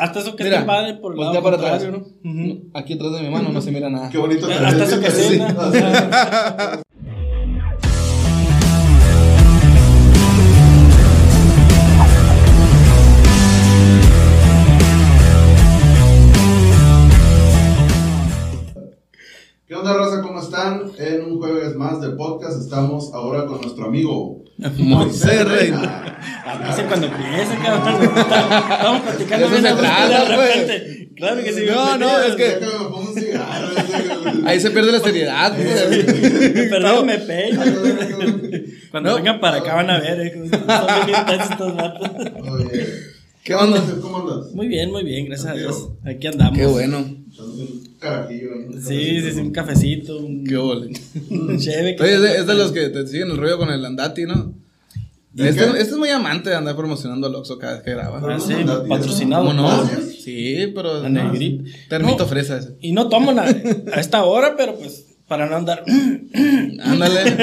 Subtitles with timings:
[0.00, 1.90] Hasta eso que Mira, está padre por el voltea lado para atrás.
[1.90, 1.98] ¿no?
[1.98, 2.70] Ujú.
[2.74, 4.08] Aquí atrás de mi mano no se mira nada.
[4.10, 4.46] Qué bonito.
[4.46, 5.40] Hasta eso que Sí.
[19.66, 20.22] ¿Qué onda, raza?
[20.22, 20.82] ¿Cómo están?
[20.98, 24.44] En un jueves más de podcast estamos ahora con nuestro amigo
[24.78, 26.18] Moisés Reina.
[26.46, 28.02] Avisa cuando empieza, cabrón.
[28.16, 31.08] Estamos platicando bien de repente.
[31.16, 31.62] Claro que sí.
[31.66, 33.68] No, no, es que- Déjame me pongo un cigarro.
[34.46, 35.56] Ahí se pierde la seriedad.
[36.70, 37.62] Perdón, me peino.
[38.92, 40.32] Cuando vengan para acá van a ver, eh.
[40.48, 42.10] Son bien intensos estos vatos.
[42.50, 42.86] Oye,
[43.42, 43.82] ¿Qué onda?
[44.00, 44.52] ¿Cómo andas?
[44.54, 45.88] Muy bien, muy bien, gracias a Dios.
[46.04, 46.56] Aquí andamos.
[46.56, 47.04] Qué bueno.
[47.38, 48.50] Un carajillo.
[48.54, 50.90] ahí, un Sí, sí, sí, un cafecito, un, Qué ole.
[51.30, 51.96] un cheve.
[52.00, 54.54] Oye, es de, es de los que te siguen el rollo con el Andati, ¿no?
[55.32, 58.22] ¿De Este, este es muy amante de andar promocionando al Oxxo cada vez que graba.
[58.24, 59.44] Ah, sí, Andati, patrocinado.
[59.46, 59.68] ¿Cómo no?
[59.70, 61.08] ¿Ah, Sí, pero.
[61.08, 61.32] No.
[61.88, 62.26] Termito No.
[62.26, 62.76] fresa ese.
[62.80, 63.54] Y no tomo nada
[63.92, 65.84] a esta hora, pero pues para no andar.
[66.82, 67.24] Ándale.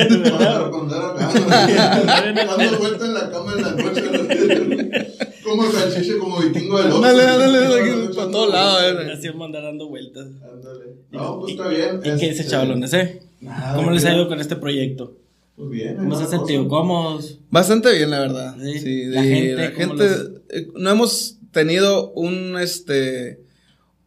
[1.43, 4.03] Dando vuelta en la cama en la noche.
[5.43, 7.03] Como salchiche, como vikingo del Oxxo.
[7.05, 9.11] Ándale, ándale, para todos lados, eh.
[9.11, 10.25] Así vamos a andar dando vueltas.
[10.41, 10.85] Ándale.
[11.11, 11.99] No, pues está bien.
[11.99, 13.21] ¿Y qué dice Este, chavalones, eh?
[13.41, 15.17] nada, ¿Cómo les ha ido con este proyecto?
[15.57, 15.97] Pues bien.
[15.97, 16.67] ¿Cómo se han sentido?
[16.69, 17.39] ¿Cómodos?
[17.51, 18.55] Bastante bien, la verdad.
[18.61, 18.79] Sí.
[18.79, 23.41] Sí, La de- gente, la ¿cómo gente, los- eh, no hemos tenido un este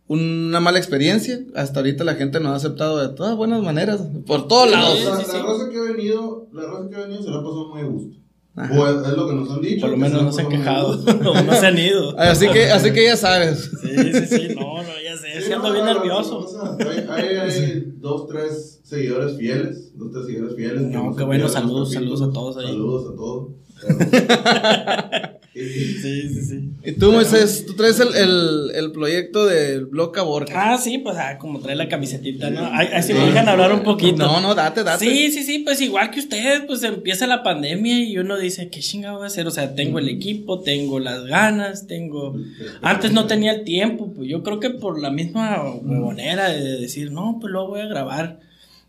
[0.08, 1.40] una mala experiencia.
[1.54, 4.98] Hasta ahorita la gente nos ha aceptado de todas buenas maneras, por todos lados.
[5.04, 5.46] La, Sí, sí, la sí.
[5.46, 7.84] raza que ha venido, la raza que ha venido se la ha pasado muy a
[7.84, 8.16] gusto.
[8.58, 8.72] Ajá.
[8.80, 9.80] O es, es lo que nos han dicho.
[9.82, 10.96] Por lo menos la no se han quejado.
[10.96, 11.10] gusto.
[11.30, 12.18] o no se han ido.
[12.18, 13.70] Así que, así que ya sabes.
[13.82, 14.54] Sí, sí, sí.
[14.54, 15.42] No, no, ya sé.
[15.42, 16.46] Sí, ando no, bien la- la nervioso.
[16.80, 19.92] Hay, hay, hay dos, tres seguidores fieles.
[19.98, 20.80] Dos, tres seguidores fieles.
[20.82, 22.68] No, qué bueno, saludos, saludos a todos ahí.
[22.68, 23.48] Saludos a todos.
[25.56, 26.70] Sí, sí, sí.
[26.84, 30.52] Y tú, Moisés, tú traes el, el, el proyecto del blog Caborca.
[30.54, 32.66] Ah, sí, pues ah, como trae la camisetita, ¿no?
[32.66, 34.18] Ahí, ahí sí me dejan hablar un poquito.
[34.18, 35.02] No, no, date, date.
[35.02, 38.80] Sí, sí, sí, pues igual que ustedes, pues empieza la pandemia y uno dice, ¿qué
[38.80, 39.46] chingado voy a hacer?
[39.46, 42.36] O sea, tengo el equipo, tengo las ganas, tengo...
[42.82, 47.12] Antes no tenía el tiempo, pues yo creo que por la misma huevonera de decir,
[47.12, 48.40] no, pues luego voy a grabar.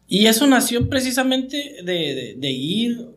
[0.09, 3.07] Y eso nació precisamente de, de, de ir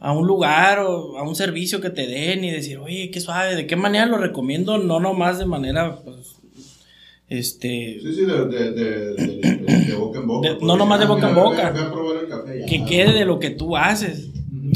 [0.00, 3.56] a un lugar o a un servicio que te den y decir, oye, qué suave,
[3.56, 4.78] ¿de qué manera lo recomiendo?
[4.78, 6.36] No nomás de manera, pues,
[7.28, 7.98] este...
[8.02, 10.48] Sí, sí, de, de, de, de, de boca en boca.
[10.48, 11.70] De- no nomás de boca en boca.
[11.70, 12.66] Voy a, voy a probar el café ya.
[12.66, 14.28] que quede de lo que tú haces.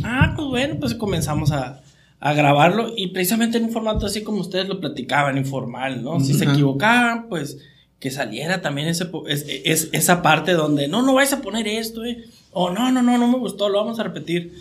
[0.04, 1.80] Ah, pues bueno, pues comenzamos a,
[2.20, 6.20] a grabarlo y precisamente en un formato así como ustedes lo platicaban, informal, ¿no?
[6.20, 7.58] Si se equivocaban, pues
[7.98, 11.66] que saliera también ese, po- es, es- esa parte donde, no, no vais a poner
[11.68, 12.24] esto, eh.
[12.50, 14.52] O no, no, no, no me gustó, lo vamos a repetir.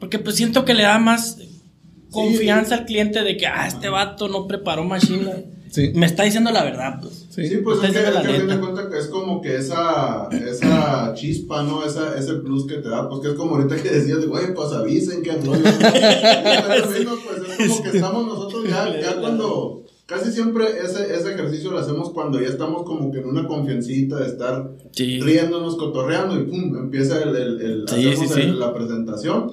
[0.00, 1.38] Porque pues siento que le da más
[2.10, 5.32] confianza al cliente de que, ah, este vato no preparó machina.
[5.70, 5.92] Sí.
[5.94, 7.26] Me está diciendo la verdad, pues.
[7.30, 7.46] Sí.
[7.46, 8.58] Sí, pues es que, es que neta.
[8.60, 11.84] cuenta que es como que esa, esa chispa, ¿no?
[11.84, 14.72] Esa, ese plus que te da, pues que es como ahorita que decías, güey, pues
[14.72, 15.52] avisen que no.
[15.52, 15.62] pues
[17.60, 22.10] es como que estamos nosotros ya, ya cuando, casi siempre ese, ese ejercicio lo hacemos
[22.10, 25.20] cuando ya estamos como que en una confiancita de estar Sí.
[25.20, 28.58] riéndonos, cotorreando y pum, empieza el, el, el- Sí, hacemos sí, el- sí.
[28.58, 29.52] la presentación.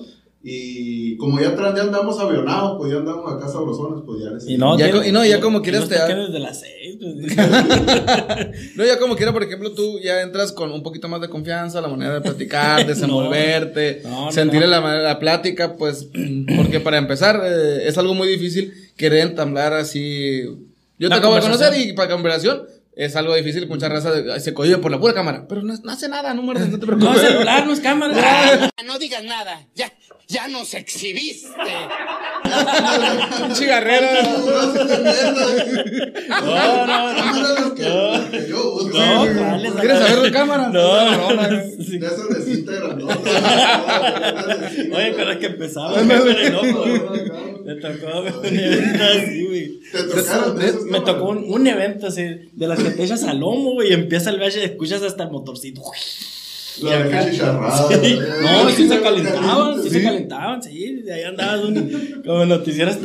[0.50, 4.58] Y como ya, ya andamos avionados, pues ya andamos acá sabrosones, pues ya les Y
[4.58, 6.98] no, Ya y no, ya como quieras no te desde las seis.
[7.02, 7.36] pues.
[8.78, 11.82] No, ya como quiera, por ejemplo, tú ya entras con un poquito más de confianza,
[11.82, 14.68] la manera de platicar, desenvolverte, No, no, sentir no.
[14.68, 16.08] La, manera- la plática, pues,
[16.56, 20.44] porque para empezar eh, es algo muy difícil querer entablar así.
[20.98, 22.64] Yo te acabo de conocer y para conversación
[22.96, 26.10] es algo difícil, mucha raza se cohibe por la pura cámara, pero no, no hace
[26.10, 27.22] nada, no, muerdes, no te No, preocupes.
[27.30, 28.72] celular, no es cámara.
[28.84, 29.94] No digas nada, ya,
[30.28, 31.48] ya nos exhibiste.
[33.44, 34.08] Un cigarrero.
[36.30, 37.68] No, no, no.
[38.88, 39.76] No.
[39.80, 40.70] ¿Quieres saber de cámara?
[40.70, 41.48] No, no, no.
[41.48, 43.16] De esas de cinta grandota.
[44.94, 46.02] Oye, con la que empezaba.
[46.04, 46.16] Me
[47.76, 49.80] tocó un evento así, güey.
[49.92, 53.24] Te tocaron de esas Me tocó un, un evento así, de las que te echas
[53.24, 55.82] al lomo, güey, y empieza el viaje y escuchas hasta el motorcito.
[56.82, 57.88] La que chicharrada.
[57.88, 58.20] Sí.
[58.42, 62.98] No, sí se calentaban, sí se calentaban, sí, de ahí andabas un, como noticieras?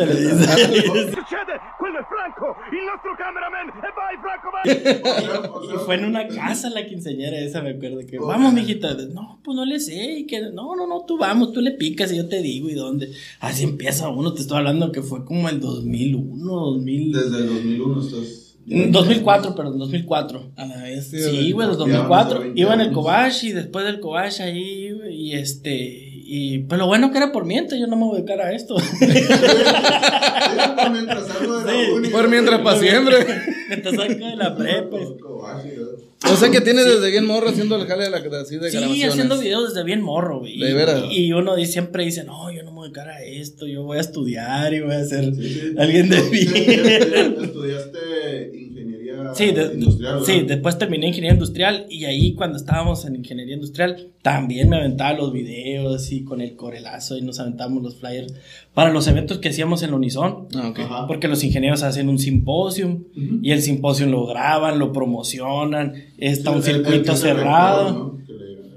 [1.82, 3.69] Quello è Franco, il nostro cameraman!
[3.82, 5.74] E vai, Franco, vai!
[5.74, 9.56] Y fue en una casa la quinceañera esa, me acuerdo que, vamos, mijita, no, pues
[9.56, 12.28] no le sé, y que, no, no, no, tú vamos, tú le picas y yo
[12.28, 13.10] te digo y dónde.
[13.40, 18.00] Así empieza uno, te estoy hablando que fue como el 2001, 2000, Desde el 2001
[18.00, 18.41] estás.
[18.67, 20.53] Mm, 2004, perdón, 2004.
[20.56, 22.31] A la vez, Sí, güey, los Ya van a 2004.
[22.32, 22.93] ser 20 Iba en el.
[22.93, 27.32] Kobash y después del Kobash ahí, güey, y este, y pues lo bueno que era
[27.32, 28.76] por mientras, yo no me voy a dedicar a esto.
[30.76, 31.90] Por mientras salgo de la Sí.
[31.92, 32.08] uni.
[32.08, 33.16] Por mientras para siempre.
[33.69, 34.96] Mientras salgo de la prepa.
[36.32, 39.02] O sea que tienes desde bien morro haciendo el jale de la así de Sí,
[39.02, 40.56] haciendo videos desde bien morro, güey.
[40.56, 41.02] De veras.
[41.10, 43.66] Y, y uno dice- siempre dice, no, yo no me voy a dedicar a esto,
[43.66, 45.25] yo voy a estudiar y voy a ser
[45.78, 47.36] alguien de bien.
[47.42, 47.98] Estudiaste
[49.34, 50.12] Sí, de- industrial.
[50.14, 50.26] ¿verdad?
[50.26, 55.12] sí, después terminé ingeniería industrial y ahí cuando estábamos en ingeniería industrial también me aventaba
[55.14, 58.34] los videos y con el corelazo y nos aventábamos los flyers
[58.74, 60.48] para los eventos que hacíamos en la Unison.
[60.54, 60.78] Ah, ok.
[60.80, 61.06] Ajá.
[61.06, 63.00] Porque los ingenieros hacen un simposio
[63.42, 67.36] y el simposio lo graban, lo promocionan, está un El- el- el circuito es el
[67.36, 67.84] cerrado.
[67.84, 68.22] vector, ¿no?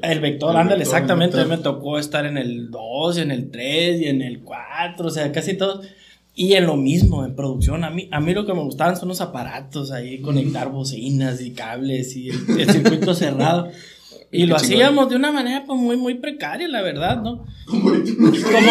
[0.01, 1.39] El vector, el ándale, vector, exactamente.
[1.39, 5.07] A mí me tocó estar en el 2, en el 3 y en el 4,
[5.07, 5.85] o sea, casi todos.
[6.37, 7.85] Y en lo mismo, en producción.
[7.85, 11.51] A mí, a mí lo que me gustaban son los aparatos ahí, conectar bocinas y
[11.51, 13.69] cables y el, el circuito cerrado.
[14.31, 14.59] Y Qué lo chingón.
[14.75, 17.45] hacíamos de una manera pues, muy, muy precaria, la verdad, ¿no?
[17.65, 17.89] Como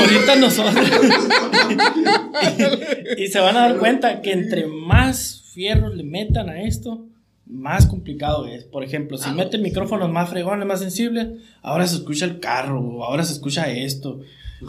[0.01, 0.75] ahorita nosotros.
[3.19, 7.07] y, y se van a dar cuenta que entre más fierros le metan a esto,
[7.47, 8.65] más complicado es.
[8.65, 11.29] Por ejemplo, si meten micrófonos más fregones, más sensibles,
[11.63, 14.21] ahora se escucha el carro, ahora se escucha esto.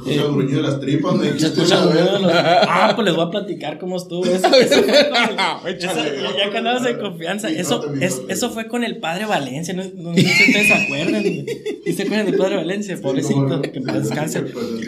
[0.03, 2.05] Se gruñido de las tripas, me dijiste escucha una vez.
[2.05, 2.31] de los-
[2.67, 4.47] Ah, pues les voy a platicar cómo estuvo eso.
[4.53, 6.05] Eso fue con el- esa-
[6.37, 7.49] ya que andabas en confianza.
[7.49, 9.73] Eso, es- eso fue con el padre Valencia.
[9.73, 11.23] No, no sé si ustedes se acuerdan.
[11.23, 12.97] ¿Sí se acuerdan del padre Valencia?
[13.01, 14.41] Pobrecito, que paz descanse.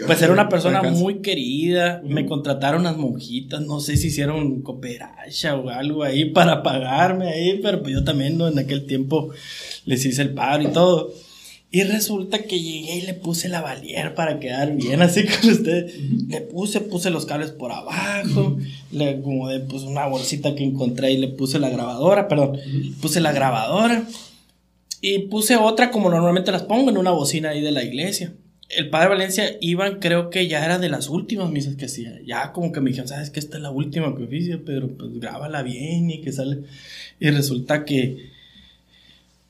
[0.06, 2.02] Pues era una persona muy querida.
[2.06, 3.62] Me contrataron unas monjitas.
[3.62, 7.60] No sé si hicieron cooperacha o algo ahí para pagarme ahí.
[7.62, 8.48] Pero pues yo también, ¿no?
[8.48, 9.30] En aquel tiempo
[9.86, 11.12] les hice el paro y todo.
[11.70, 15.94] Y resulta que llegué y le puse la valier para quedar bien así con usted.
[16.30, 18.58] Le puse, puse los cables por abajo,
[18.92, 22.58] le acomodé pues una bolsita que encontré y le puse la grabadora, perdón,
[23.02, 24.08] puse la grabadora
[25.02, 28.34] y puse otra como normalmente las pongo en una bocina ahí de la iglesia.
[28.70, 32.20] El padre Valencia, Iván, creo que ya era de las últimas misas que hacía.
[32.26, 35.20] Ya como que me dijeron, ¿sabes que Esta es la última que oficia, pero pues
[35.20, 36.60] grábala bien y que sale.
[37.20, 38.38] Y resulta que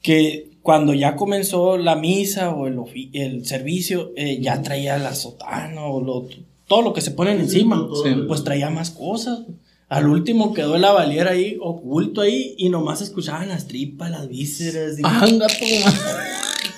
[0.01, 2.77] que cuando ya comenzó la misa o el,
[3.13, 6.27] el servicio, eh, ya traía la sotana o lo-
[6.67, 8.09] todo lo que se ponen encima, Sí.
[8.27, 9.39] pues traía más cosas.
[9.87, 14.99] Al último quedó la valiera ahí, oculto ahí, y nomás escuchaban las tripas, las vísceras,
[14.99, 15.03] y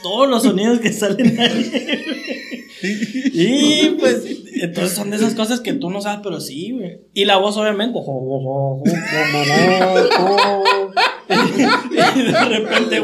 [0.04, 1.72] todos los sonidos que salen ahí.
[3.34, 4.24] y pues,
[4.62, 7.00] entonces son de esas cosas que tú no sabes, pero sí, güey.
[7.16, 7.98] Y la voz, obviamente.
[12.16, 13.04] y de repente.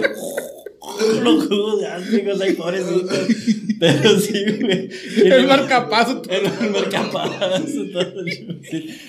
[1.21, 3.19] Los jugos gástricos ahí, pobrecitos.
[3.79, 4.89] Pero sí, güey.
[5.25, 6.21] El marcapaso.
[6.29, 7.31] El, el marcapaso,
[7.91, 8.13] todo.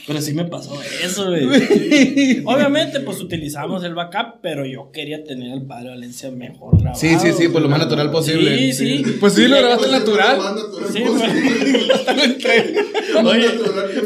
[0.07, 2.43] Pero sí me pasó eso, güey.
[2.45, 6.99] Obviamente, pues utilizamos el backup, pero yo quería tener al padre Valencia mejor grabado.
[7.01, 8.57] Sí, sí, sí, por lo más natural posible.
[8.59, 9.05] Sí, sí.
[9.21, 10.39] Pues sí, lo grabaste natural.
[10.39, 11.87] más natural Sí, posible.
[13.25, 13.49] Oye,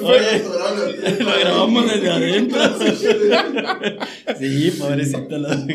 [0.03, 0.45] oye,
[1.21, 2.61] lo grabamos desde adentro.
[4.39, 5.67] Sí, pobrecito la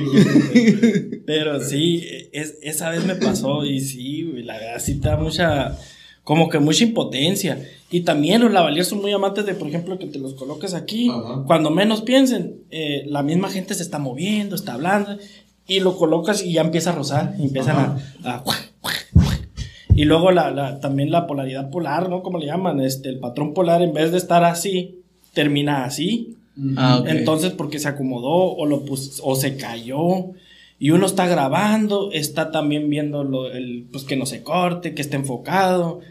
[1.25, 5.77] Pero sí, es, esa vez me pasó y sí, la verdad sí te da mucha,
[6.23, 7.67] como que mucha impotencia.
[7.91, 11.09] Y también los lavaliers son muy amantes de, por ejemplo, que te los coloques aquí.
[11.09, 11.43] Ajá.
[11.45, 15.17] Cuando menos piensen, eh, la misma gente se está moviendo, está hablando,
[15.67, 18.43] y lo colocas y ya empieza a rozar, y empiezan a, a-
[19.95, 22.21] Y luego la, la- también la polaridad polar, ¿no?
[22.21, 24.99] Como le llaman, este, el patrón polar en vez de estar así,
[25.33, 26.35] termina así.
[26.77, 27.03] Ah.
[27.07, 30.31] Entonces, porque se acomodó o, lo pus- o se cayó.
[30.79, 35.01] Y uno está grabando, está también viendo lo, el, pues que no se corte, que
[35.01, 36.01] esté enfocado,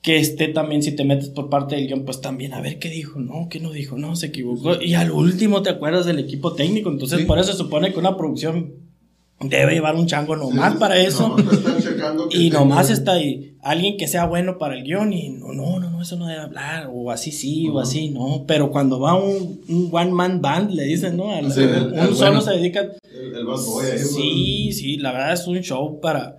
[0.00, 2.88] que esté también, si te metes por parte del guion, pues también a ver qué
[2.88, 4.80] dijo, no, qué no dijo, no, se equivocó.
[4.80, 7.24] Y al último te acuerdas del equipo técnico, entonces Sí.
[7.26, 8.72] por eso se supone que una producción
[9.42, 11.36] debe llevar un chango nomás para eso.
[12.28, 15.78] Que Y nomás está ahí alguien que sea bueno para el guion y no, no,
[15.78, 19.14] no, no, eso no debe hablar, o así sí, o así no, pero cuando va
[19.16, 21.30] un, un one man band, le dicen, ¿no?
[21.30, 22.40] Al- Sí, un el- el solo bueno.
[22.40, 22.80] se dedica.
[22.80, 26.38] El, el bad boy ahí, Sí, sí, la verdad es un show para,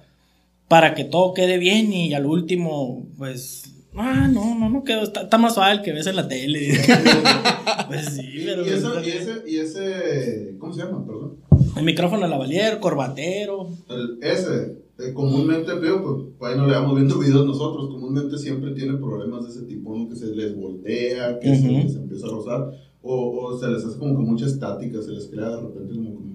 [0.68, 5.22] para que todo quede bien y al último, pues, ah, no, no, no quedó, está,
[5.24, 6.78] está más suave el que ves en la tele.
[7.88, 8.66] pues sí, Y, pero...
[8.66, 11.06] y eso- y ese, y ese, ¿cómo se llama?
[11.06, 11.36] Perdón.
[11.78, 13.70] El micrófono lavalier, corbatero.
[13.90, 18.72] El, ese, eh, comúnmente, veo, pues ahí no le vamos viendo videos nosotros, comúnmente siempre
[18.72, 20.10] tiene problemas de ese tipo, ¿no?
[20.10, 21.78] que se les voltea, que se, Ujú.
[21.84, 22.72] les empieza a rozar,
[23.02, 26.32] o, o se les hace como que mucha estática, se les crea de repente como.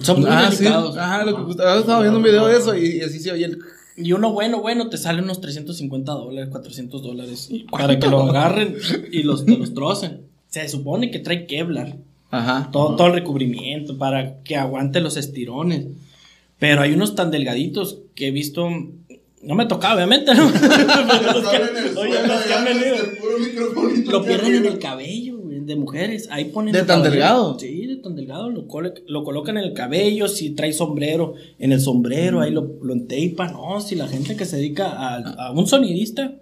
[0.00, 0.58] Son muy Ah, sí.
[0.64, 0.96] delicados.
[0.98, 1.78] Ah, lo que gustaba.
[1.80, 3.58] Estaba viendo un video de eso y, y así se oye el.
[4.00, 7.50] Y uno bueno, bueno, te sale unos 350 dólares, 400 dólares.
[7.70, 8.76] Para que lo agarren
[9.10, 10.22] y los, te los trocen.
[10.48, 11.96] Se supone que trae Kevlar.
[12.30, 12.68] Ajá.
[12.70, 15.86] Todo, todo el recubrimiento para que aguante los estirones.
[16.58, 18.68] Pero hay unos tan delgaditos que he visto
[19.42, 20.48] No me tocaba, obviamente, ¿no?
[23.38, 26.28] Microfonito Lo pierden en el cabello, güey, de mujeres.
[26.30, 26.72] Ahí ponen.
[26.72, 27.10] ¿De tan cabello.
[27.10, 27.58] delgado?
[27.58, 28.50] Sí, tan delgado.
[28.50, 30.28] Lo, colo- lo colocan en el cabello.
[30.28, 33.52] Si trae sombrero, en el sombrero, ahí lo, lo enteipan.
[33.52, 35.16] No, si la gente que se dedica a,
[35.48, 36.32] a un sonidista,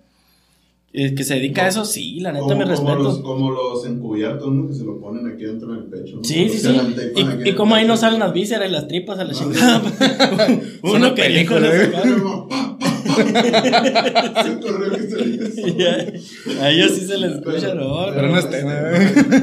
[0.92, 2.96] eh, que se dedica a eso, sí, la neta Como, me respeto.
[2.96, 4.66] los, como los encubiertos, ¿no?
[4.66, 6.16] Que se lo ponen aquí dentro del pecho.
[6.16, 6.24] ¿no?
[6.24, 6.68] Sí, sí, sí.
[7.16, 9.82] Y, y el como ahí no salen las vísceras y las tripas a la chingada.
[10.82, 11.68] Uno que película,
[13.20, 16.20] ¿eh?
[16.60, 18.06] A ellos sí se les escucha, no.
[18.14, 18.74] Pero no es tema,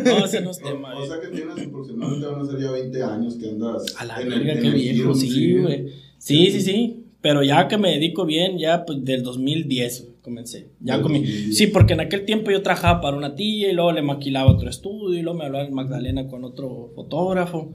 [0.06, 0.96] No, ese no es tema.
[0.96, 1.08] O eh.
[1.08, 4.32] sea que tienes aproximadamente van a ser ya 20 años que andas A la en
[4.32, 5.88] el, verga, qué viejo, sí, güey.
[6.18, 7.00] Sí, sí, sí.
[7.22, 10.68] Pero ya que me dedico bien, ya pues del 2010 güey, comencé.
[10.82, 11.58] Ya Del con mi- 2010.
[11.58, 14.70] Sí, porque en aquel tiempo yo trabajaba para una tía y luego le maquilaba otro
[14.70, 17.74] estudio y luego me hablaba en Magdalena con otro fotógrafo.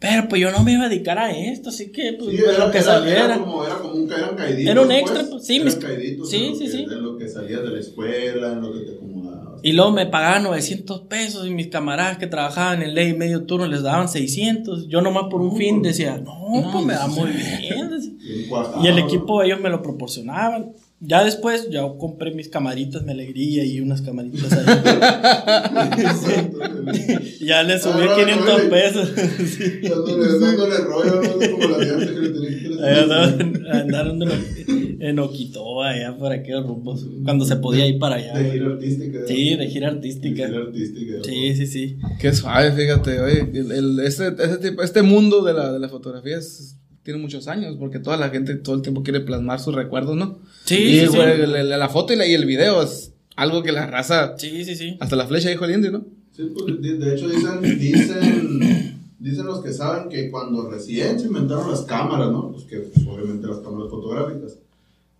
[0.00, 2.66] Pero pues yo no me iba a dedicar a esto, así que pues Sí, era,
[2.66, 3.24] lo que era- saliera.
[3.24, 4.70] Era como, era como un, eran caiditos.
[4.70, 5.80] Era un pues, extra, pues, sí, mis- sí,
[6.56, 6.86] sí, que- sí.
[6.88, 9.60] En lo que salías de la escuela, en lo que te acomodabas.
[9.60, 13.66] Y luego me pagaban 900 pesos y mis camaradas que trabajaban en ley medio turno
[13.66, 14.86] les daban 600.
[14.86, 17.90] Yo nomás por un fin decía, no, pues me da muy bien.
[18.80, 20.74] Y el equipo ellos me lo proporcionaban.
[21.00, 24.64] Ya después yo compré mis camaritas, me alegría y unas camaritas ahí.
[27.40, 28.68] Y ya le subí Ah, 500 vale.
[28.68, 29.08] pesos.
[29.48, 29.64] Sí.
[29.88, 35.90] Dándole, rollo, no como la de que le tenía que andaban, andaron en, en Oquitoa,
[35.90, 37.06] allá por aquellos rumbos.
[37.24, 38.34] Cuando se podía ir para allá.
[38.36, 39.18] De gira artística.
[39.26, 40.46] Sí, de gira De artística.
[40.48, 41.12] gira artística.
[41.24, 41.98] Sí, sí, sí.
[42.20, 45.88] Qué suave, fíjate, oye, el, el- este, este, tipo, este mundo de la, de la
[45.88, 46.74] fotografía es-
[47.08, 50.40] tiene muchos años, porque toda la gente todo el tiempo quiere plasmar sus recuerdos, ¿no?
[50.66, 51.16] Sí, y, sí, sí.
[51.16, 54.34] güey, la, la- la foto y, la, y el video es algo que la raza,
[54.36, 54.98] Sí, sí, sí.
[55.00, 56.04] hasta la flecha dijo el indio, ¿no?
[56.36, 61.28] Sí, pues, de, de hecho dicen, dicen, dicen los que saben que cuando recién se
[61.28, 62.52] inventaron las cámaras, ¿no?
[62.52, 64.58] Pues que pues, obviamente las cámaras fotográficas,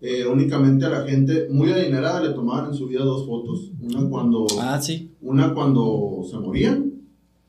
[0.03, 3.71] eh, únicamente a la gente muy adinerada le tomaban en su vida dos fotos.
[3.83, 5.11] Una cuando, Ah, sí.
[5.23, 6.93] una cuando se morían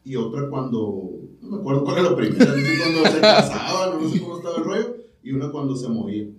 [0.06, 4.02] y otra cuando, no me acuerdo cuál era la primera, no sé cuando se casaban,
[4.02, 6.30] no sé cómo estaba el rollo, y una cuando se morían.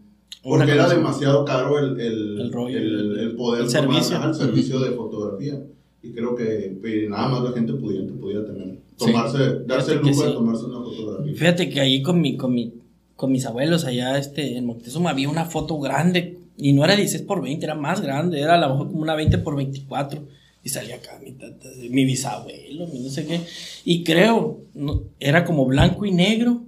[0.42, 3.84] Porque Una era cosa- demasiado caro el, el, El rollo, el, el poder el tomar,
[3.94, 4.16] servicio.
[4.16, 5.62] ajá, el servicio de fotografía.
[6.02, 10.00] Y creo que pues, nada más la gente pudiente podía tener, tomarse, darse el Fíjate
[10.00, 10.34] que lujo de sí.
[10.34, 11.34] tomarse una fotografía.
[11.34, 12.72] Fíjate que ahí con mi, con mi,
[13.16, 17.24] con mis abuelos allá este, en Moctezuma había una foto grande y no era 16
[17.26, 20.22] por 20, era más grande, era a lo mejor como una 20 por 24
[20.62, 23.40] y salía acá mi tata, mi bisabuelo, mi no sé qué.
[23.84, 26.62] Y creo, no, era como blanco y negro.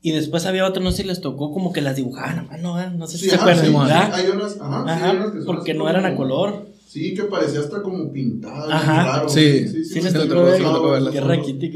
[0.00, 2.80] Y después había otro, no sé si les tocó como que las dibujaban a mano,
[2.80, 2.88] ¿eh?
[2.96, 4.14] no sé si Sí, se ajá, acuerdan, sí, sí, ¿verdad?
[4.14, 6.67] hay unas, ajá, sí, Ajá, hay unas que son porque no eran a color.
[6.88, 8.74] Sí, que parecía hasta como pintada.
[8.74, 9.04] Ajá.
[9.18, 9.28] raro.
[9.28, 9.68] Sí.
[9.68, 10.10] Sí, tocó
[10.72, 11.12] tocó verlas.
[11.12, 11.20] qué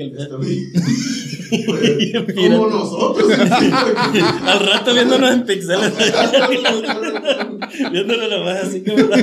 [0.03, 0.41] el pedo.
[2.35, 3.31] como nosotros.
[3.31, 5.93] Al rato viéndonos en pixeles.
[7.93, 9.17] viéndonos nomás así como la-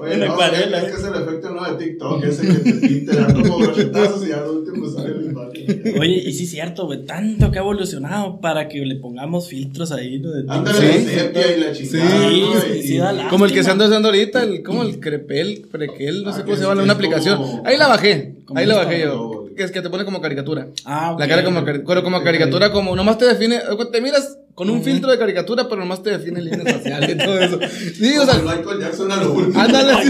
[0.00, 0.82] Oye, no, acuarela.
[0.82, 4.32] es que es el efecto no de TikTok, ese que te, te dan como y
[4.32, 5.82] al último sale la imagen.
[6.00, 9.90] Oye, y sí es cierto, güey, tanto que ha evolucionado para que le pongamos filtros
[9.92, 10.30] ahí, ¿no?
[10.30, 11.04] De Ándale, Sí.
[11.04, 12.30] la sepia y la chingada.
[12.30, 12.42] Sí,
[12.74, 16.22] sí, sí, da Como el que se anda usando ahorita, el, como el crepel, prequel,
[16.22, 17.62] no Ah, sé que cómo se llama, una aplicación.
[17.64, 19.46] Ahí la bajé, ahí la bajé yo.
[19.56, 20.68] Que es que te pone como caricatura.
[20.84, 21.16] Ah.
[21.18, 21.64] La cara como,
[22.04, 23.60] como caricatura, como nomás te define,
[23.90, 27.38] te miras con un filtro de caricatura, pero nomás te define líneas faciales y todo
[27.40, 27.58] eso.
[27.94, 29.60] Sí, o sea, Michael Jackson a lo último.
[29.60, 30.04] ándale.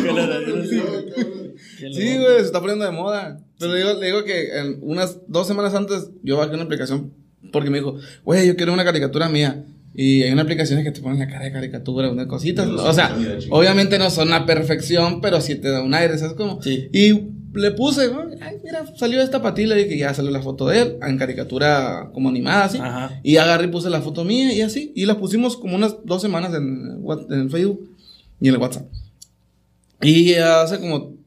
[1.93, 2.19] Sí.
[2.19, 3.39] güey, se está poniendo de moda.
[3.59, 7.13] Pero le digo, le digo que en unas dos semanas antes yo bajé una aplicación
[7.53, 9.65] porque me dijo, güey, yo quiero una caricatura mía.
[10.01, 12.69] Y hay una aplicación que te ponen la cara de caricatura, unas cositas.
[12.69, 16.35] O sea, la obviamente no son a perfección, pero sí te da un aire, ¿sabes
[16.35, 16.63] cómo?
[16.63, 16.89] Sí.
[16.93, 17.15] Y
[17.53, 18.21] le puse, ¿no?
[18.41, 22.11] ay, mira, salió esta patilla y dije, ya salió la foto de él, en caricatura
[22.15, 22.79] como animada, así.
[22.79, 23.19] Ajá.
[23.25, 24.93] Y agarré y puse la foto mía y así.
[24.95, 27.91] Y la pusimos como unas dos semanas en, en el Facebook
[28.41, 28.87] y en el WhatsApp.
[30.01, 31.18] Y hace como.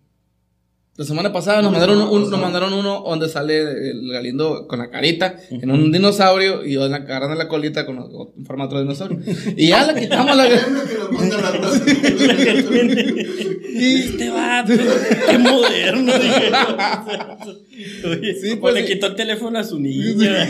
[0.97, 4.89] La semana pasada nos mandaron, un, nos mandaron uno donde sale el Galindo con la
[4.89, 8.81] carita en un dinosaurio y yo en la agarrando la colita con, en formato de
[8.81, 9.19] dinosaurio.
[9.55, 10.45] Y ya la quitamos la.
[13.73, 14.73] Y, Este vato,
[15.29, 16.51] qué moderno, dije.
[18.05, 20.45] Oye, Sí, pues, le quitó el teléfono a su niña.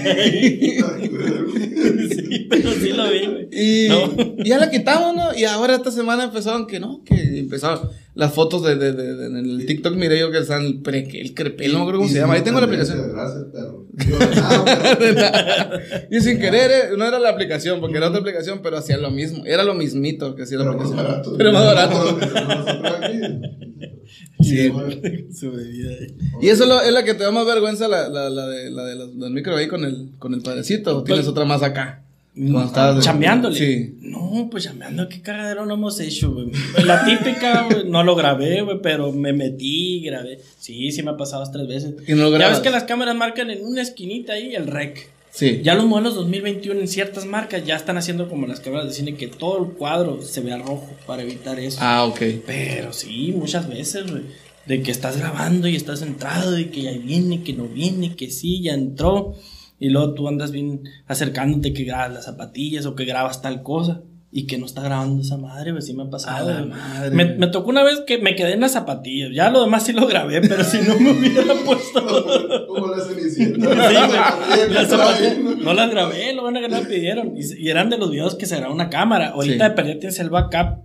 [2.09, 3.47] sí, pero sí lo vi, güey.
[3.51, 4.11] Y, No.
[4.43, 5.35] y ya la quitamos, ¿no?
[5.37, 7.79] Y ahora esta semana empezaron que no, que empezaron
[8.13, 11.07] las fotos de, de, de, de- en el TikTok, miré yo que están el pre,
[11.19, 12.33] el crepel, no me acuerdo cómo se llama.
[12.33, 13.11] Ahí tengo la aplicación.
[13.13, 13.85] Gracias, perro.
[14.09, 15.79] Yo, nada, perro.
[16.11, 19.11] Y sin querer, eh, no era la aplicación, porque era otra aplicación, pero hacía lo
[19.11, 19.45] mismo.
[19.45, 21.11] Era lo mismito que hacía la Pero más aplicación.
[21.11, 21.35] barato.
[21.37, 22.19] Pero más barato.
[24.41, 24.69] Sí.
[24.69, 24.89] Bueno.
[25.31, 25.91] Su bebida.
[25.91, 26.15] eh.
[26.41, 28.71] Y eso es lo- es la que te da más vergüenza, la, la, la de,
[28.71, 30.97] la de los, los micro ahí con el, con el padrecito.
[30.97, 32.00] ¿O tienes Pues- otra más acá?
[32.33, 33.55] De- chambeándole.
[33.57, 33.95] Sí.
[34.01, 36.51] No, pues chambeando, qué cagadero no hemos hecho, güey.
[36.85, 40.39] La típica, güey, no lo grabé, güey, pero me metí, grabé.
[40.57, 41.95] Sí, sí me ha pasado tres veces.
[42.07, 45.09] Y no lo ya ves que las cámaras marcan en una esquinita ahí el rec.
[45.33, 45.61] Sí.
[45.63, 49.15] Ya los modelos 2021 en ciertas marcas ya están haciendo como las cámaras de cine
[49.15, 51.77] que todo el cuadro se vea rojo para evitar eso.
[51.81, 52.21] Ah, ok.
[52.45, 54.23] Pero sí, muchas veces, güey.
[54.65, 58.29] De que estás grabando y estás entrado y que ya viene, que no viene, que
[58.29, 59.35] sí, ya entró.
[59.81, 64.03] Y luego tú andas bien acercándote que grabas las zapatillas o que grabas tal cosa.
[64.33, 66.51] Y que no está grabando esa madre, güey, sí me ha pasado.
[66.51, 67.11] A la madre.
[67.11, 69.31] Me, me tocó una vez que me quedé en las zapatillas.
[69.33, 72.01] Ya lo demás sí lo grabé, pero si no me hubiera puesto.
[72.67, 73.57] Como la cenicienta.
[75.63, 77.33] No las grabé, lo bueno que no me pidieron.
[77.35, 79.29] Y, y eran de los videos que se graba una cámara.
[79.29, 79.69] Ahorita Sí.
[79.69, 80.83] de perder tienes el backup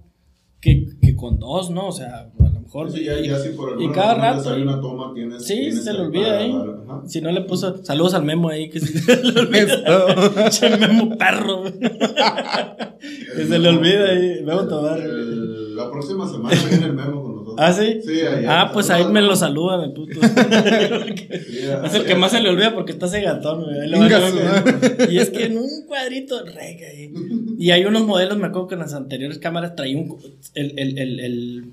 [0.60, 1.88] que, que con dos, ¿no?
[1.88, 2.90] O sea, a mejor.
[2.92, 4.42] Sí, ya, ya si por y cada rato.
[4.44, 5.44] sale una toma, tienes.
[5.44, 6.52] Sí, tienes se le olvida ahí.
[6.52, 7.02] grabar, ajá.
[7.06, 10.50] Si no le puso saludos al memo ahí, que se le olvida.
[10.50, 11.64] Che, memo perro.
[13.36, 14.42] que se le olvida ahí.
[14.44, 14.98] Memo Tobar.
[15.00, 17.56] La próxima semana viene el memo con nosotros.
[17.58, 18.00] ¿Ah, sí?
[18.04, 18.44] Sí, ahí.
[18.48, 20.20] Ah, pues ahí me lo saludan, el puto.
[20.22, 25.10] Es el que más se le olvida porque está ese gatón, güey.
[25.10, 27.12] Y es que en un cuadrito, rega ahí.
[27.58, 30.16] Y hay unos modelos, me acuerdo que en las anteriores cámaras traía un,
[30.54, 31.72] el, el, el, el,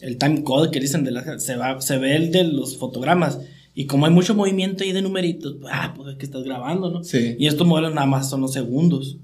[0.00, 3.40] el time code que dicen de la, se, va, se ve el de los fotogramas.
[3.74, 6.90] Y como hay mucho movimiento ahí de numeritos, pues, ah, pues es que estás grabando,
[6.90, 7.04] ¿no?
[7.04, 7.36] Sí.
[7.38, 9.18] Y estos modelos nada más son los segundos.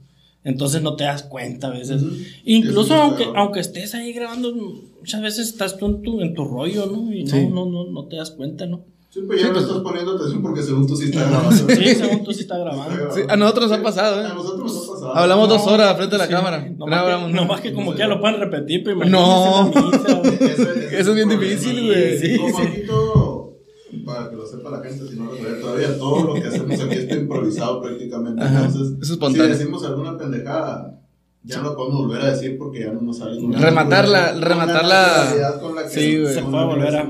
[0.45, 2.03] Entonces no te das cuenta a veces.
[2.45, 4.53] Incluso aunque, aunque estés ahí grabando,
[4.99, 7.13] muchas veces estás tú en tu, en tu rollo, ¿no?
[7.13, 8.85] Y no, no, no, no te das cuenta, ¿no?
[9.13, 11.75] Sí, pues ya no estás poniendo atención porque según tú sí estás grabando.
[11.75, 13.13] Sí, según tú sí estás grabando.
[13.15, 14.25] Sí, a nosotros nos ha pasado, ¿eh?
[14.27, 15.17] A nosotros nos ha pasado.
[15.17, 16.33] Hablamos dos No, horas frente a la sí.
[16.33, 16.65] cámara.
[16.71, 17.47] No No más, hablamos que, nada.
[17.47, 19.71] nomás que como que ya lo pueden repetir, pero No.
[19.75, 20.35] la misa, güey.
[20.41, 22.19] Ese- Eso es bien difícil, güey.
[22.19, 22.39] Sí,
[22.87, 23.59] todo,
[24.07, 26.81] para que lo sepa la gente, si no lo sabe todavía, todo lo que hacemos
[26.81, 28.43] aquí está improvisado prácticamente.
[28.43, 29.53] Ajá, Entonces, es espontáneo.
[29.53, 30.99] si decimos alguna pendejada,
[31.45, 33.39] ya no podemos volver a decir porque ya no nos sale.
[33.43, 35.59] la- Rematarla- la rematarla.
[35.61, 37.05] con la que- Sí, Se la puede volver a-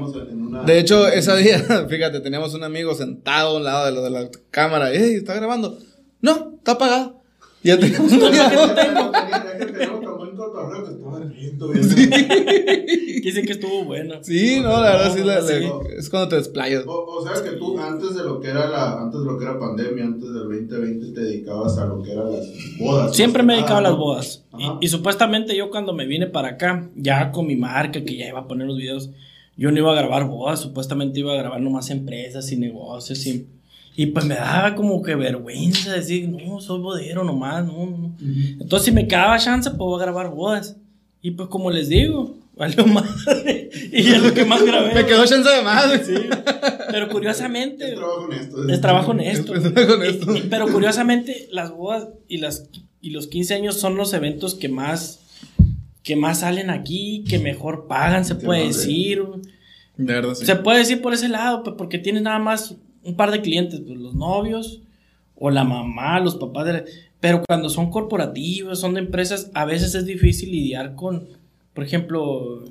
[0.53, 4.03] una- De hecho, ese día, fíjate, teníamos un amigo sentado a un lado de, lo
[4.03, 4.93] de la cámara.
[4.93, 5.79] ¡Ey, está grabando!
[6.21, 7.21] No, está apagado.
[7.65, 8.21] Y ya teníamos un.
[13.23, 14.17] Dicen que estuvo bueno.
[14.23, 15.55] Sí, no, la verdad sí, la- Sí.
[15.61, 16.85] la- es cuando te desplayas.
[16.87, 19.45] O, o sea que tú antes de lo que era la antes de lo que
[19.45, 22.47] era pandemia, antes del 2020 te dedicabas a lo que eran las
[22.79, 23.17] bodas.
[23.17, 23.99] Siempre me he Ah, dedicado a las ¿no?
[23.99, 24.45] bodas.
[24.59, 28.27] Y, y supuestamente yo cuando me vine para acá, ya con mi marca, que ya
[28.29, 29.11] iba a poner los videos,
[29.57, 33.27] yo no iba a grabar bodas, supuestamente iba a grabar nomás empresas y negocios.
[33.27, 33.47] Y,
[33.97, 38.17] y pues me daba como que vergüenza decir, no, soy bodero nomás, no, no.
[38.61, 40.77] Entonces si me quedaba chance, pues voy a grabar bodas.
[41.21, 43.71] Y pues como les digo, valió madre.
[43.93, 44.95] y es lo que más grabé.
[44.95, 45.85] Me quedó chance de más.
[46.07, 46.15] Sí.
[46.91, 47.93] Pero curiosamente...
[47.93, 48.69] Es trabajo honesto.
[48.69, 49.55] Es trabajo honesto.
[49.55, 50.35] Es trabajo honesto.
[50.35, 52.69] Y- y- pero curiosamente, las bodas y, las,
[53.01, 55.21] y los 15 años son los eventos que más,
[56.03, 59.23] que más salen aquí, que mejor pagan, se puede decir.
[59.97, 60.47] De verdad, sí.
[60.47, 63.81] Se puede decir por ese lado, pues, porque tienes nada más un par de clientes,
[63.87, 64.81] pues, los novios
[65.37, 66.67] o la mamá, los papás.
[66.67, 66.85] de la-
[67.21, 71.29] pero cuando son corporativos, son de empresas, a veces es difícil lidiar con,
[71.75, 72.65] por ejemplo,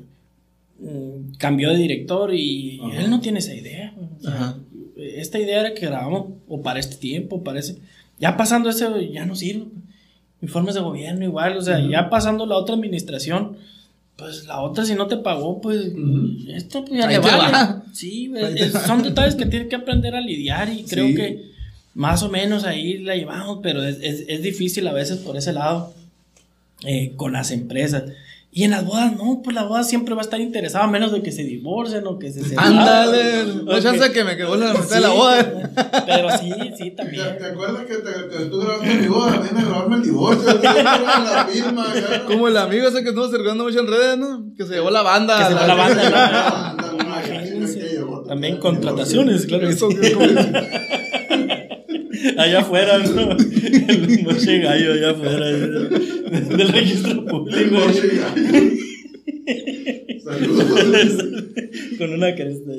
[0.79, 3.01] mm, cambió de director y Ajá.
[3.01, 3.93] él no tiene esa idea.
[4.17, 4.57] o sea, Ajá.
[4.97, 7.77] esta idea era que grabamos o para este tiempo, parece.
[8.19, 9.65] Ya pasando eso, ya no sirve.
[10.41, 13.57] Informes de gobierno igual, o sea, ya pasando la otra administración,
[14.17, 16.37] pues la otra si no te pagó, pues Ujú.
[16.49, 17.51] esto pues ya Ahí le vale.
[17.53, 17.83] va.
[17.93, 18.31] Sí,
[18.85, 21.15] son detalles que tienes que aprender a lidiar y creo Sí.
[21.15, 21.51] que
[21.93, 25.53] más o menos ahí la llevamos, pero es, es- es difícil a veces por ese
[25.53, 25.93] lado
[26.83, 28.03] eh, con las empresas.
[28.53, 31.13] Y en las bodas, no, pues la boda siempre va a estar interesada, a menos
[31.13, 32.79] de que se divorcien o que se separen.
[32.79, 33.45] Ándale.
[33.63, 33.83] No hay Ok.
[33.83, 35.71] chance de que me que vuelvan a meter a la boda.
[36.05, 37.37] Pero sí, sí, ¿Te, también.
[37.37, 39.35] te acuerdas que, te- que tú grabaste mi boda?
[39.35, 40.59] A grabarme el divorcio.
[40.61, 41.85] La firma.
[42.27, 44.43] Como el amigo ese que estuvo circulando mucho en redes, ¿no?
[44.57, 45.37] Que se llevó la banda.
[45.37, 46.55] Que se llevó la banda, ¿no?
[46.83, 47.79] Anda, una Imagínense.
[47.79, 49.85] que llegó, También contrataciones, claro que sí.
[52.37, 53.31] Allá afuera, ¿no?
[53.31, 57.77] El moche gallo allá afuera del registro público.
[60.23, 61.25] Saludos.
[61.97, 62.71] Con una cresta.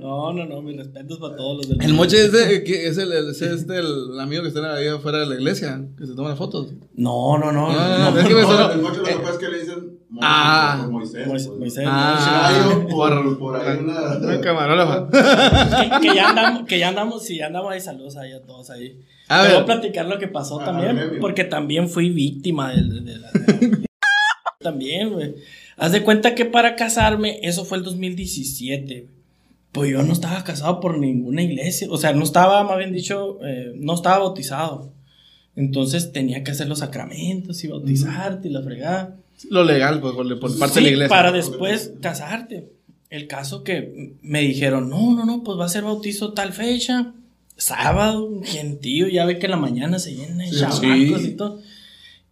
[0.00, 2.98] No, no, no, mis respetos para todos los del El moche es, de- que es
[2.98, 6.14] el, el- es este, el amigo que está ahí afuera de la iglesia, que se
[6.14, 6.72] toma las fotos.
[6.94, 7.68] No, no, no.
[7.70, 8.46] Ah, no, es que no.
[8.46, 10.78] suena- el mocho lo que pasa es que le dicen Moisés, Ah.
[10.82, 11.26] por Moisés.
[11.26, 11.58] Moisés, pues.
[11.60, 14.40] Moisés, Ah, por, por ahí Una una.
[14.40, 15.08] camarógrafa.
[16.00, 18.70] que, que ya andamos, que ya andamos, sí, ya andamos ahí, saludos ahí a todos
[18.70, 19.00] ahí.
[19.28, 19.52] A Te ver.
[19.56, 23.30] voy a platicar lo que pasó Ah, también, porque también fui víctima del- de, la...
[23.32, 23.84] de-
[24.60, 25.34] también, güey.
[25.76, 29.17] Haz de cuenta que para casarme, eso fue el 2017, güey.
[29.78, 33.38] Pues yo no estaba casado por ninguna iglesia, o sea, no estaba, más bien dicho,
[33.44, 34.92] eh, no estaba bautizado.
[35.54, 39.16] Entonces tenía que hacer los sacramentos y bautizarte y la fregada.
[39.50, 41.08] Lo legal, pues, por, parte de la Sí, iglesia.
[41.08, 42.72] Para después casarte.
[43.10, 47.14] El caso que me dijeron, no, no, no, pues va a ser bautizo tal fecha.
[47.56, 51.14] Sábado, gentío, ya ve que en la mañana se llena de Sí.
[51.28, 51.60] y todo.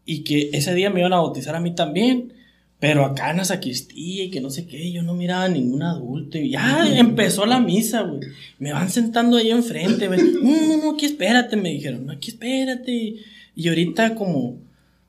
[0.05, 2.33] Y que ese día me iban a bautizar a mí también.
[2.79, 5.83] Pero acá en la sacristía y que no sé qué, yo no miraba a ningún
[5.83, 6.39] adulto.
[6.39, 8.21] Y ya empezó la misa, güey.
[8.59, 10.21] Me van sentando ahí enfrente, güey.
[10.43, 12.07] No, no, no, aquí espérate, me dijeron.
[12.07, 13.17] No, aquí espérate.
[13.55, 14.59] Y ahorita como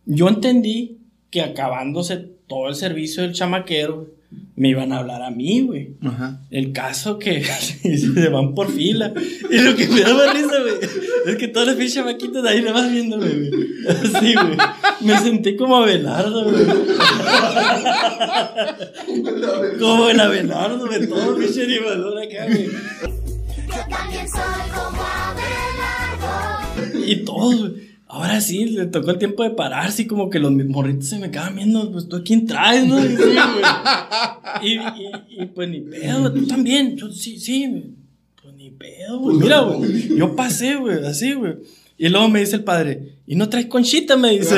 [0.05, 0.97] yo entendí
[1.29, 4.09] que acabándose todo el servicio del chamaquero,
[4.57, 5.97] me iban a hablar a mí, güey.
[6.03, 6.41] Ajá.
[6.49, 9.13] El caso que se van por fila.
[9.51, 10.73] Y lo que me daba risa, güey,
[11.27, 13.51] es que todos los pinches de ahí me vas viéndome, güey.
[13.87, 14.57] Así, güey.
[15.01, 16.65] Me sentí como Abelardo, güey.
[19.79, 21.07] Como el Abelardo, güey.
[21.07, 22.65] Todo pinche animador acá, güey.
[22.65, 24.41] Yo también soy
[24.73, 27.05] como Abelardo.
[27.05, 27.86] Y todos, güey.
[28.09, 31.29] Ahora sí, le tocó el tiempo de pararse y como que los morritos se me
[31.29, 33.03] quedaban viendo, pues tú quién traes, ¿no?
[33.03, 33.23] Y, sí,
[34.61, 36.95] y, y, y, pues ni pedo, tú también.
[36.95, 37.83] Yo sí, sí.
[38.41, 39.37] Pues ni pedo, güey.
[39.37, 40.15] Mira, güey.
[40.15, 41.55] Yo pasé, güey, así, güey.
[41.97, 44.15] Y luego me dice el padre, ¿y no traes conchita?
[44.15, 44.55] Me dice.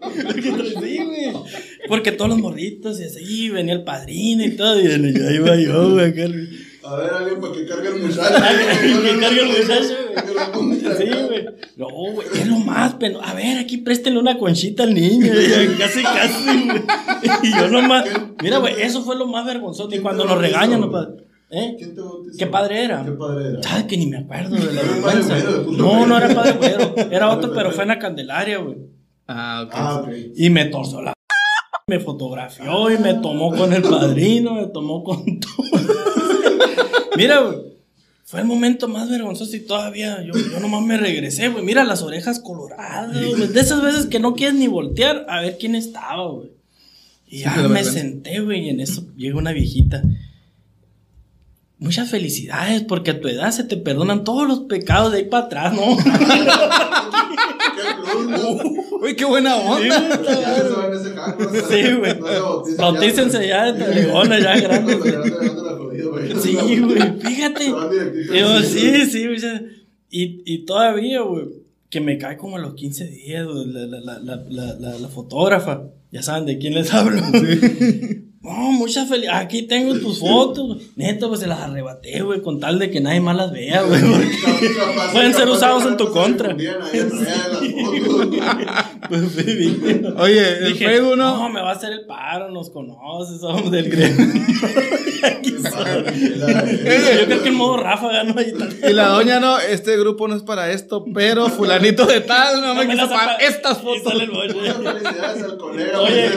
[0.00, 1.32] Porque traes- sí, güey.
[1.88, 4.80] Porque todos los morritos y así, venía el padrino y todo.
[4.80, 6.26] Y ya iba yo, güey, acá.
[6.26, 6.69] güey.
[6.82, 8.34] A ver, alguien para que cargue el muchacho.
[8.34, 10.26] que cargue el muchacho, güey.
[10.26, 11.46] Que lo ponga Sí, güey.
[11.76, 15.32] No, güey, es lo más, pero a ver, aquí préstenle una conchita al niño.
[15.78, 16.82] casi, casi, güey.
[17.42, 18.04] Y yo nomás.
[18.42, 19.88] Mira, güey, eso fue lo más vergonzoso.
[19.88, 20.90] Y ¿Quién cuando nos regañan, güey?
[20.90, 21.08] no pa-
[21.52, 21.74] ¿Eh?
[21.76, 22.38] ¿Quién te bautizó?
[22.38, 23.04] ¿Qué padre era?
[23.04, 23.62] ¿Qué padre era?
[23.62, 25.36] ¿Sabes que ni me acuerdo de la vergüenza?
[25.72, 26.94] No, no era padre güero.
[27.10, 28.76] Era otro, pero fue en la Candelaria, güey.
[29.26, 29.70] Ah, ok.
[29.74, 30.08] Ah, ok.
[30.36, 31.12] Y me torció la.
[31.88, 35.64] Me fotografió y me tomó con el padrino, me tomó con todo.
[37.16, 37.70] Mira, güey.
[38.24, 41.64] Fue el momento más vergonzoso y todavía yo, yo nomás me regresé, güey.
[41.64, 43.48] Mira las orejas coloradas, güey.
[43.48, 46.50] De esas veces que no quieres ni voltear a ver quién estaba, güey.
[47.26, 50.02] Y ya me senté, güey, y en eso llega una viejita.
[51.80, 55.46] Muchas felicidades, porque a tu edad se te perdonan todos los pecados de ahí para
[55.46, 55.82] atrás, ¿no?
[59.02, 60.20] Uy, qué buena onda.
[61.68, 62.14] Sí, güey.
[62.76, 64.96] Bautícense ya de talegona, ya grande.
[64.96, 66.34] No, se van levantando la rodilla, güey.
[66.42, 67.66] Sí, güey, fíjate.
[68.38, 69.38] Yo, sí, sí, güey.
[70.10, 71.46] Y, y todavía, güey,
[71.88, 74.98] que me cae como a los 15 días, güey, la, la, la, la, la, la-
[74.98, 75.84] la fotógrafa.
[76.12, 77.22] Ya saben de quién les hablo.
[78.42, 79.44] No, muchas felicidades.
[79.44, 80.78] Aquí tengo tus fotos.
[80.96, 84.00] Neto, pues se las arrebaté, güey, con tal de que nadie más las vea, güey.
[85.12, 86.54] Pueden ser usados en tu contra.
[86.54, 88.36] difundían ahí en redes las fotos.
[89.10, 90.14] Pues.
[90.16, 91.36] Oye, el Dije, Facebook no.
[91.36, 94.26] no, me va a hacer el paro, nos conoces, somos del gremio.
[95.52, 98.80] Yo creo que el modo Rafa ganó ahí también.
[98.90, 102.74] Y la doña no, este grupo no es para esto, pero fulanito de tal no,
[102.74, 104.14] me quiso apa- estas fotos.
[104.28, 106.00] Muchas felicidades al colega.
[106.00, 106.30] Oye,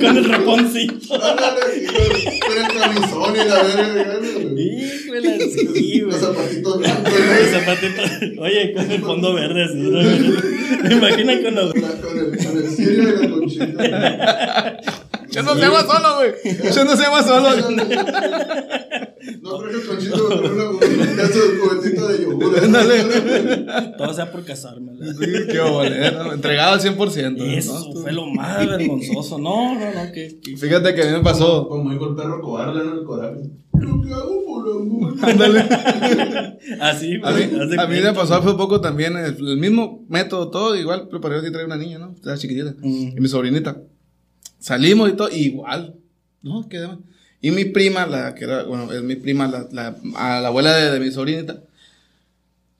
[0.00, 1.14] con el raponcito.
[1.76, 4.20] Y con- con el camisón y la verga.
[4.56, 5.66] Híjole, sí,
[6.00, 6.00] güey.
[6.00, 7.52] Los zapatitos blancos, El güey.
[7.52, 10.02] zapatito- Oye, con el fondo verde así, ¿no?
[10.88, 11.72] Me imagino con los.
[11.72, 11.82] Con
[12.18, 14.80] el, con el cirio y la conchita.
[15.34, 16.32] Yo no se llama solo, güey.
[16.74, 17.48] Yo no se llama solo.
[19.40, 22.54] No traje conchito, pero una un pedazo de yogur.
[23.96, 24.92] Todo sea por casarme.
[25.50, 26.32] qué bolero.
[26.34, 27.36] Entregado al 100%.
[27.36, 27.44] ¿no?
[27.44, 29.38] Eso fue lo más vergonzoso.
[29.38, 30.38] No, no, no, que.
[30.42, 31.68] que- Fíjate que a mí me pasó.
[31.68, 32.94] Como dijo el perro cobarde, ¿no?
[33.00, 33.40] El coraje.
[33.72, 35.14] Lo que hago por amor.
[35.22, 35.60] Ándale.
[36.80, 37.48] Así, A güey.
[37.48, 41.20] mí, a mí me pasó hace poco también el, el mismo método, todo igual, pero
[41.20, 42.14] para yo sí traía una niña, ¿no?
[42.24, 42.74] Era chiquitita.
[42.80, 43.16] Mm.
[43.16, 43.76] Y mi sobrinita.
[44.64, 45.94] Salimos y todo, igual.
[46.40, 46.96] No, qué demás.
[47.42, 50.74] Y mi prima, la que era, bueno, es mi prima, la, la, a la abuela
[50.74, 51.58] de, de mi sobrinita,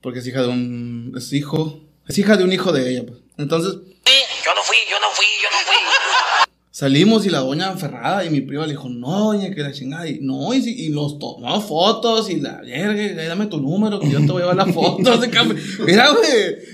[0.00, 3.18] porque es hija de un, es hijo, es hija de un hijo de ella, pues.
[3.36, 6.43] Entonces, Yo no fui, yo no fui, yo no fui.
[6.76, 10.08] Salimos y la doña enferrada y mi prima le dijo, no, doña, que la chingada.
[10.08, 14.10] Y no, y, si- y nos tomó fotos y la verga, dame tu número que
[14.10, 15.20] yo te voy a llevar las fotos.
[15.86, 16.24] Mira, güey,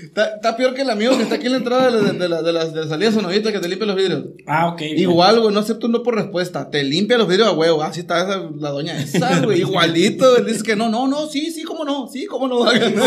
[0.05, 2.29] está, está peor que el amigo que está aquí en la entrada de, la- de,
[2.29, 4.23] la, de, la, de la salida sonovita que te limpia los vidrios.
[4.47, 4.81] Ah, ok.
[4.81, 6.71] Igual, güey, no acepto un no por respuesta.
[6.71, 7.83] Te limpia los vidrios a huevo.
[7.83, 9.59] Así está esa, la doña esa, güey.
[9.61, 10.35] Igualito.
[10.35, 12.65] Él dice que no, no, no, sí, sí, cómo no, sí, cómo no.
[12.95, 13.05] No,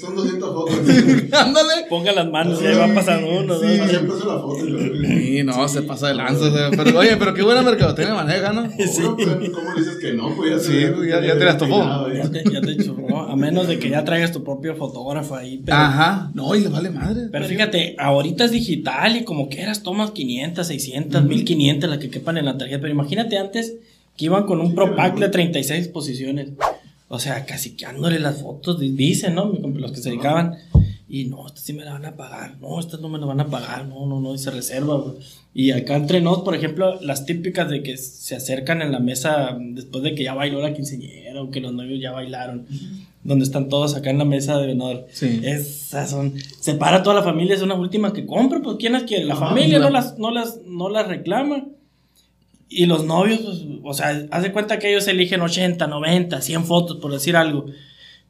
[0.00, 0.74] son, son 200 fotos.
[1.32, 1.86] Ándale.
[1.88, 3.88] Ponga las manos y ahí va pasando uno, Sí, dos.
[3.88, 4.56] siempre es la foto.
[4.64, 6.44] Sí, no, se pasa de lanza.
[6.46, 8.68] o sea, Pero, oye, pero qué buena mercadotecnia maneja, ¿no?
[8.76, 9.16] Pues, ¿Cómo
[9.74, 10.34] le dices que no?
[10.36, 11.84] Pues ya Sí, ya- ya te las topó.
[12.12, 12.30] Ya ya.
[12.30, 13.18] te, ya te churró.
[13.28, 15.62] A menos de que ya traigas tu propio fotógrafo ahí.
[15.64, 16.30] Pero, Ajá.
[16.34, 17.28] No, y le vale madre.
[17.30, 22.38] pero fíjate, ahorita es digital y como quieras tomas 500, 600, 1500, las que quepan
[22.38, 22.80] en la tarjeta.
[22.80, 23.74] Pero imagínate antes
[24.16, 26.48] que iban con un Pro Pack de 36 posiciones.
[27.12, 29.52] O sea, caciqueándole las fotos, di- dicen, ¿no?
[29.52, 30.54] Los que se dedicaban.
[31.12, 33.40] Y no, estas sí me la van a pagar, no, estas no me la van
[33.40, 35.14] a pagar, no, no, no, y se reserva, güey.
[35.52, 39.58] Y acá entre nos, por ejemplo, las típicas de que se acercan en la mesa
[39.60, 42.64] después de que ya bailó la quinceañera o que los novios ya bailaron,
[43.24, 45.08] donde están todos acá en la mesa de honor.
[45.10, 45.40] Sí.
[45.42, 49.02] Esas son, se para toda la familia, es una última que compra, pues ¿quién las
[49.02, 49.24] quiere?
[49.24, 51.66] La familia no las, no las, no las reclama.
[52.72, 56.64] Y los novios, pues, o sea, haz de cuenta que ellos eligen 80, 90, 100
[56.64, 57.66] fotos, por decir algo.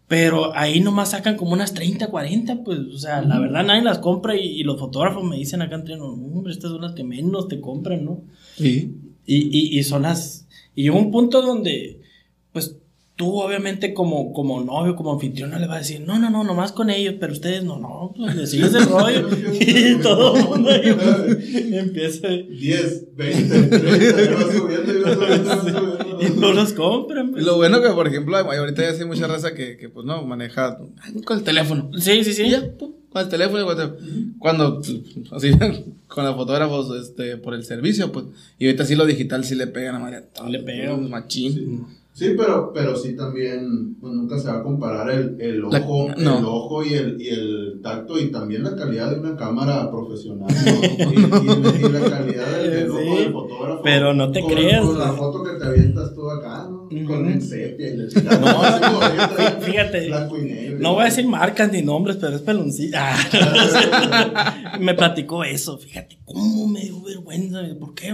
[0.09, 3.99] Pero ahí nomás sacan como unas 30, 40, pues, o sea, la verdad nadie las
[3.99, 6.95] compra y, y los fotógrafos me dicen acá entre nos, "No, hombre, estas son las
[6.95, 8.23] que menos te compran, ¿no?
[8.57, 8.93] Sí.
[9.27, 10.49] Y, y, y son las...
[10.75, 12.01] Y llegó un punto donde,
[12.53, 12.77] pues,
[13.21, 16.43] tú obviamente como, como novio, como anfitrión, no le vas a decir, no, no, no,
[16.43, 19.29] nomás con ellos, pero ustedes no, no, pues le sigues el rollo.
[19.61, 22.29] y todo el mundo ahí, pues, empieza...
[22.29, 26.19] 10, 20, 30, y subiendo, y va subiendo, y va subiendo.
[26.19, 27.29] Y no los compran.
[27.29, 27.45] Y pues.
[27.45, 30.23] lo bueno que, por ejemplo, hay- ahorita ya hay mucha raza que, que pues no,
[30.25, 30.79] maneja
[31.27, 31.91] con el teléfono.
[31.99, 32.45] Sí, sí, sí.
[32.45, 33.67] Y ya, pum, con el teléfono.
[33.67, 33.99] Cuando,
[34.39, 34.83] cuando,
[35.33, 35.51] así,
[36.09, 38.25] con los fotógrafos, este, por el servicio, pues.
[38.59, 40.25] Y ahorita sí lo digital sí le pegan a María.
[40.49, 40.97] Le pega.
[40.97, 41.53] Machín.
[41.53, 42.00] Sí,
[42.37, 46.39] pero, pero sí también, pues nunca se va a comparar el, el La- ojo, no.
[46.39, 50.49] el ojo y el, y el tacto y también la calidad de una cámara profesional
[50.65, 51.13] ¿no?
[51.13, 53.83] y, y- y la calidad del, del ojo Sí, del fotógrafo.
[53.83, 55.17] pero no te con, creas, Con la ¿no?
[55.17, 56.81] foto que te avientas tú acá, ¿no?
[57.07, 58.39] Con el sepia y la chingada.
[58.41, 60.77] No, así como ahorita, Fíjate, blanco y negro.
[60.81, 62.99] No voy a decir marcas ni nombres, pero es peloncita.
[63.15, 65.79] Ah, me platicó eso.
[65.79, 67.61] Fíjate cómo me dio vergüenza.
[67.79, 68.13] ¿Por qué?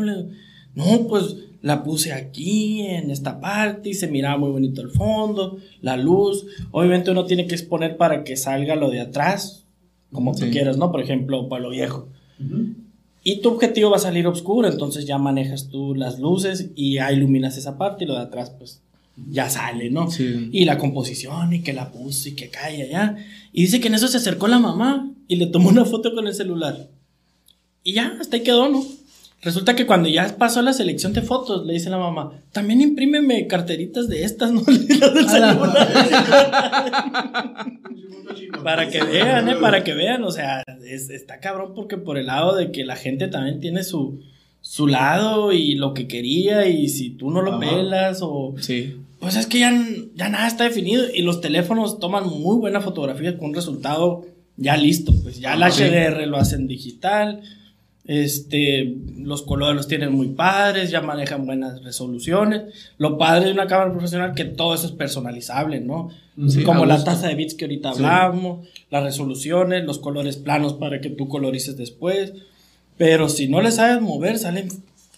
[0.77, 5.59] No, pues la puse aquí, en esta parte, y se miraba muy bonito el fondo,
[5.81, 6.47] la luz.
[6.71, 9.65] Obviamente uno tiene que exponer para que salga lo de atrás,
[10.13, 10.93] como tú quieras, ¿no?
[10.93, 12.09] Por ejemplo, para lo viejo.
[13.25, 17.11] Y tu objetivo va a salir oscuro, entonces ya manejas tú las luces y ya
[17.11, 18.81] iluminas esa parte y lo de atrás, pues
[19.31, 20.11] ya sale, ¿no?
[20.11, 20.51] Sí.
[20.53, 23.17] Y la composición y que la puse y que cae allá.
[23.53, 26.27] Y dice que en eso se acercó la mamá y le tomó una foto con
[26.29, 26.91] el celular.
[27.83, 28.85] Y ya, hasta ahí quedó, ¿no?
[29.43, 33.47] Resulta que cuando ya pasó la selección de fotos, le dice la mamá, también imprímeme
[33.47, 34.63] carteritas de estas, ¿no?
[38.65, 39.57] Para que vean, ¿eh?
[39.61, 42.97] Para que vean, o sea, es- está cabrón porque por el lado de que la
[42.97, 44.21] gente también tiene su,
[44.61, 47.61] su lado y lo que quería y si tú no lo Ajá.
[47.61, 48.55] pelas o...
[48.61, 48.97] Sí.
[49.21, 49.73] Pues es que ya,
[50.15, 54.77] ya nada está definido y los teléfonos toman muy buena fotografía con un resultado ya
[54.77, 55.83] listo, pues ya el sí.
[55.85, 57.43] HDR lo hacen digital,
[58.09, 62.63] este, los colores los tienen muy padres, ya manejan buenas resoluciones.
[62.99, 66.11] Lo padre de una cámara profesional que todo eso es personalizable, ¿no?
[66.49, 68.05] Sí, Como a la tasa de bits que ahorita Sí.
[68.05, 72.35] hablamos, las resoluciones, los colores planos para que tú colorices después.
[72.99, 74.69] Pero si no le sabes mover, salen,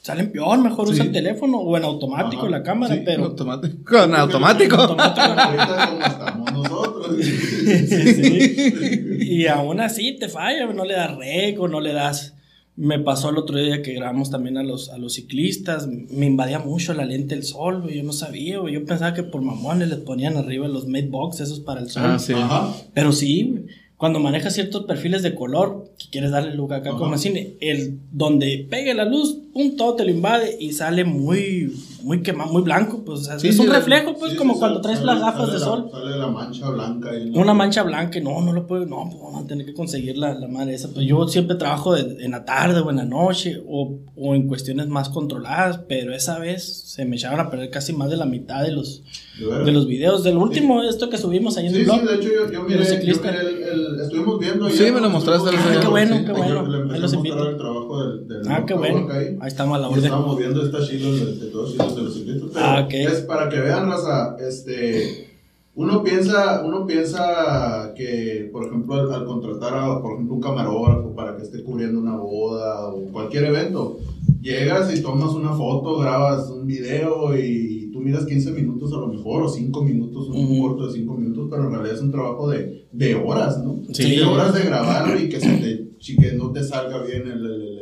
[0.01, 0.94] salen peor, mejor Sí.
[0.94, 2.51] usa el teléfono o en automático Ajá.
[2.51, 3.24] la cámara, Sí, pero...
[3.27, 3.77] automático.
[3.85, 4.96] Con automático.
[4.96, 7.16] Estamos nosotros.
[7.20, 9.18] Sí, sí.
[9.20, 12.35] Y aún así te falla, no le das rec o no le das.
[12.79, 15.88] Me pasó el otro día que grabamos también a los, a los ciclistas.
[15.88, 17.97] Me invadía mucho la lente del sol, güey.
[17.97, 18.75] Yo no sabía, güey.
[18.75, 22.05] Yo pensaba que por mamones les ponían arriba los made box, esos para el sol.
[22.07, 22.35] Ah, sí.
[22.35, 22.73] Ajá.
[22.95, 23.64] Pero sí, güey,
[23.97, 26.99] cuando manejas ciertos perfiles de color, que quieres darle look acá Ajá.
[26.99, 31.75] como cine, el donde pegue la luz, pum, todo te lo invade y sale muy,
[32.02, 33.02] muy quemado, muy blanco.
[33.04, 33.72] Pues o sea, Sí, es sí, un sí.
[33.72, 35.88] reflejo, pues, Sí, como sí, cuando sale- traes las gafas de la- sol.
[35.90, 37.11] Sale la mancha blanca.
[37.11, 37.40] ahí, ¿no?
[37.40, 40.16] Una mancha blanca, y no, no lo puedo, no, pues vamos a tener que conseguir
[40.18, 40.88] la, la madre esa.
[40.92, 44.46] Pues yo siempre trabajo de- en la tarde o en la noche o, o en
[44.48, 48.26] cuestiones más controladas, pero esa vez se me echaron a perder casi más de la
[48.26, 49.02] mitad de los,
[49.38, 50.24] De de los videos.
[50.24, 52.08] Del último, esto que subimos ahí en Sí, el sí, blog.
[52.08, 54.68] de hecho yo, yo miré, yo miré el, el- estuvimos viendo.
[54.68, 56.92] Sí, ya, me lo mostraste Ah, qué bueno, qué bueno.
[56.92, 57.48] Ahí los invito.
[57.48, 59.06] el trabajo del, del Ah, qué bueno.
[59.12, 59.37] ahí.
[59.40, 60.04] Ahí estamos a la orden.
[60.04, 62.51] estábamos viendo estas chilos de, de todos los de los ciclistas.
[62.53, 65.29] Pero Ah, es para que vean, raza, este,
[65.74, 71.14] uno piensa, uno piensa que, por ejemplo, al, al contratar a, por ejemplo, un camarógrafo
[71.14, 73.98] para que esté cubriendo una boda o cualquier evento,
[74.42, 79.09] llegas y tomas una foto, grabas un video y tú miras 15 minutos a lo
[79.09, 82.48] mejor o 5 minutos, un corto de 5 minutos, pero en realidad es un trabajo
[82.51, 83.81] de, de horas, ¿no?
[83.92, 84.16] Sí.
[84.16, 85.88] De horas de grabarlo y que, se te,
[86.20, 87.78] que no te salga bien el- el-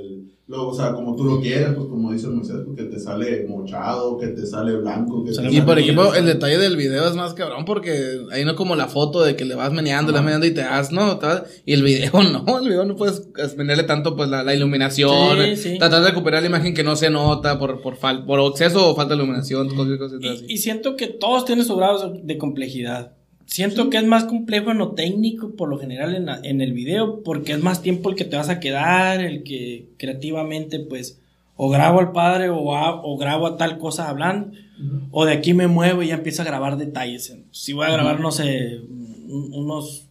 [0.49, 3.47] lo- o sea, como tú lo quieres, pues como dice Moisés, pues, que te sale
[3.49, 7.09] mochado, que te sale blanco, que Sale te Y por ejemplo, el detalle del video
[7.09, 10.19] es más cabrón porque ahí no como la foto de que le vas meneando, le
[10.19, 11.19] vas meneando y te das, ¿no?
[11.19, 14.55] Te vas- Y el video no, el video no puedes menearle tanto pues la, la
[14.55, 15.79] iluminación, Sí, sí.
[15.79, 18.95] tratar de recuperar la imagen que no se nota por, por, fal- por exceso o
[18.95, 20.45] falta de iluminación, cosas, cosas así.
[20.49, 23.16] Y, y siento que todos tienen su grado de complejidad.
[23.47, 26.73] Siento que es más complejo en lo técnico, por lo general, en, la- en el
[26.73, 31.19] video, porque es más tiempo el que te vas a quedar, el que creativamente, pues,
[31.59, 34.51] O grabo al padre o, a- o grabo a tal cosa hablando.
[35.11, 37.35] O de aquí me muevo y ya empiezo a grabar detalles.
[37.51, 38.79] Si voy a grabar, no sé,
[39.29, 40.05] un- unos...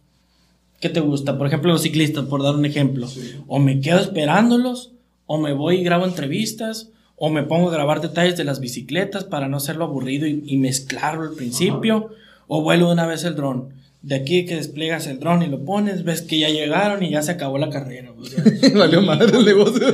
[0.80, 1.38] ¿Qué te gusta?
[1.38, 3.06] Por ejemplo, los ciclistas, por dar un ejemplo.
[3.46, 4.90] O me quedo esperándolos,
[5.26, 9.22] o me voy y grabo entrevistas, o me pongo a grabar detalles de las bicicletas
[9.22, 12.10] para no hacerlo aburrido y, y mezclarlo al principio,
[12.48, 13.74] o vuelo una vez el dron.
[14.02, 17.22] De aquí que despliegas el dron y lo pones, ves que ya llegaron y ya
[17.22, 18.12] se acabó la carrera.
[18.16, 18.44] o sea.
[18.74, 19.84] Valió madre el negocio.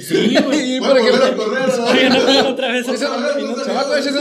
[0.00, 0.80] Sí, güey.
[0.80, 2.86] Por ejemplo, correr, otra vez.
[2.86, 3.00] Vez,
[3.36, 3.66] minutos.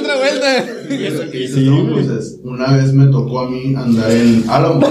[0.02, 0.66] otra vuelta.
[0.90, 4.86] Y eso que dices pues, es, una vez me tocó a mí andar en Álamo.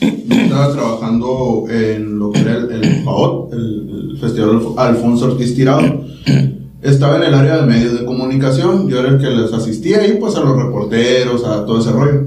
[0.00, 5.24] Yo estaba trabajando en lo que era el, el FAOT, el, el Festival Alf- Alfonso
[5.26, 6.04] Ortiz Tirado.
[6.84, 8.88] Estaba en el área de medios de comunicación.
[8.88, 12.26] Yo era el que les asistía ahí, pues a los reporteros, a todo ese rollo.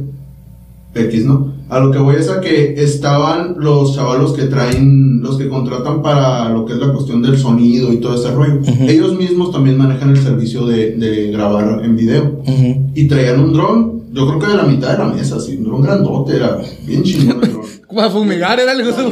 [0.95, 1.53] X, ¿no?
[1.69, 6.01] A lo que voy es a que estaban los chavalos que traen, los que contratan
[6.01, 8.61] para lo que es la cuestión del sonido y todo ese rollo.
[8.87, 12.41] Ellos mismos también manejan el servicio de, de grabar en video.
[12.47, 12.91] Ujú.
[12.95, 15.65] Y traían un dron, yo creo que de la mitad de la mesa, así, un
[15.65, 17.65] dron grandote, era bien chingón el dron.
[17.95, 19.11] Para fumigar era el negocio.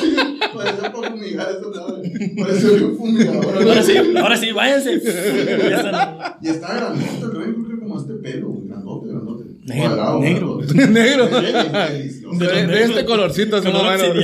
[0.00, 0.16] Sí,
[0.54, 3.56] Parecía para fumigar esa un fumigador.
[3.68, 5.00] Ahora sí, ahora sí, váyanse.
[5.00, 9.44] Ya están- Y estaba grandote dron, creo que como este pelo, grandote, grandote.
[9.64, 10.56] Negro, Cuadrado, negro.
[10.58, 10.88] grandote.
[10.88, 11.28] Negro.
[11.28, 12.38] Delicioso.
[12.38, 14.14] De, de este colorcito, así Color o.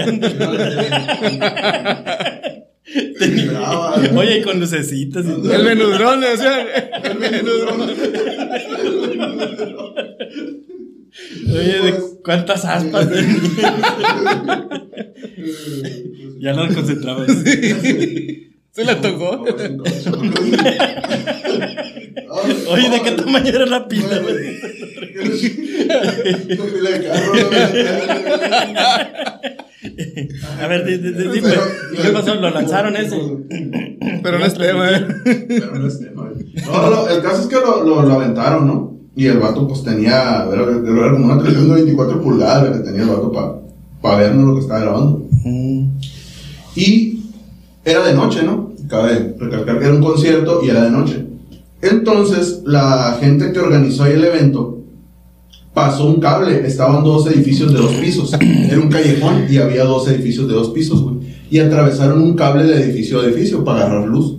[3.20, 3.94] Vibraba.
[4.16, 5.52] Oye, y con lucecitas y todo.
[5.52, 6.66] El menudrón, le decían.
[7.04, 7.90] El menudrón.
[11.50, 13.08] Oye, ¿de cuántas aspas?
[16.40, 17.26] ya no concentramos.
[18.72, 19.44] Se la tocó.
[22.70, 24.20] Oye, ¿de qué tamaño era la pila?
[30.60, 31.50] A ver, di- di- di- dime,
[32.02, 32.34] ¿qué pasó?
[32.34, 33.16] ¿Lo lanzaron ese?
[34.22, 35.06] Pero no es tema, eh.
[35.48, 36.44] Pero no es tema, güey.
[36.66, 38.97] No, no, el caso es que lo, lo, lo aventaron, ¿no?
[39.18, 42.84] Y el vato, pues tenía, era, era como una televisión de 24 pulgadas la que
[42.84, 43.60] tenía el vato
[44.00, 45.26] para vernos lo que estaba grabando.
[46.76, 47.24] Y
[47.84, 48.74] era de noche, ¿no?
[48.86, 51.26] Cabe recalcar que era un concierto y era de noche.
[51.82, 54.84] Entonces, la gente que organizó ahí el evento
[55.74, 56.64] pasó un cable.
[56.64, 58.32] Estaban dos edificios de dos pisos.
[58.40, 61.16] Era un callejón y había dos edificios de dos pisos, güey.
[61.50, 64.36] Y atravesaron un cable de edificio a edificio para agarrar luz.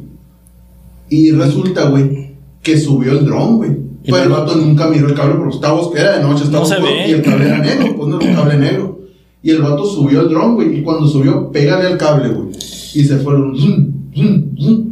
[1.09, 3.88] Y resulta, güey, que subió el dron, güey.
[4.03, 6.89] Pero el vato nunca miró el cable porque estaba oscuro, era de noche, estaba No
[7.07, 8.99] y el cable era negro, pues no era un cable negro.
[9.41, 12.49] Y el vato subió el dron, güey, y cuando subió, pégale al cable, güey.
[12.93, 14.89] Y se fueron, zum, zum, zum.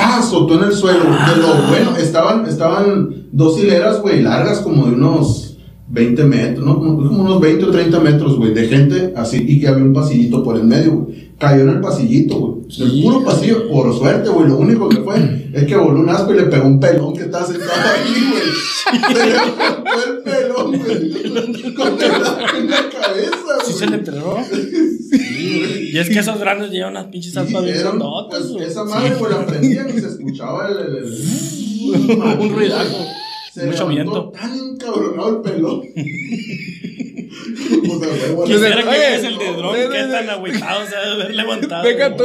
[0.00, 1.04] En el suelo.
[1.04, 5.58] De lo bueno, estaban, estaban dos hileras, güey, largas como de unos
[5.88, 6.78] 20 metros, ¿no?
[6.78, 9.92] Como, como unos 20 o 30 metros, güey, de gente así, y que había un
[9.92, 11.29] pasillito por el medio, güey.
[11.40, 12.60] Cayó en el pasillito, güey.
[12.78, 14.46] El puro pasillo, por suerte, güey.
[14.48, 17.22] Lo único que fue es que voló un asco y le pegó un pelón que
[17.22, 18.42] estaba sentado ahí, güey.
[19.08, 21.74] Se le fue el pelón, güey.
[21.74, 23.66] Con la, en la cabeza, güey.
[23.66, 24.36] ¿Sí se le enterró?
[25.12, 28.64] Y es que esos grandes llevan unas pinches bien grandotas, pues, güey.
[28.64, 30.78] esa madre, pues la prendían y se escuchaba el.
[30.78, 32.96] el, el- Un ruidazo.
[33.52, 34.30] Se Mucho viento.
[34.30, 35.82] Tan encabronado el pelón.
[37.30, 40.96] Pues, a huevo, Quisiera Oye, que es el de dron, oye, que tan agüitado se
[40.96, 41.84] debe haber levantado.
[41.84, 42.24] Deja tú.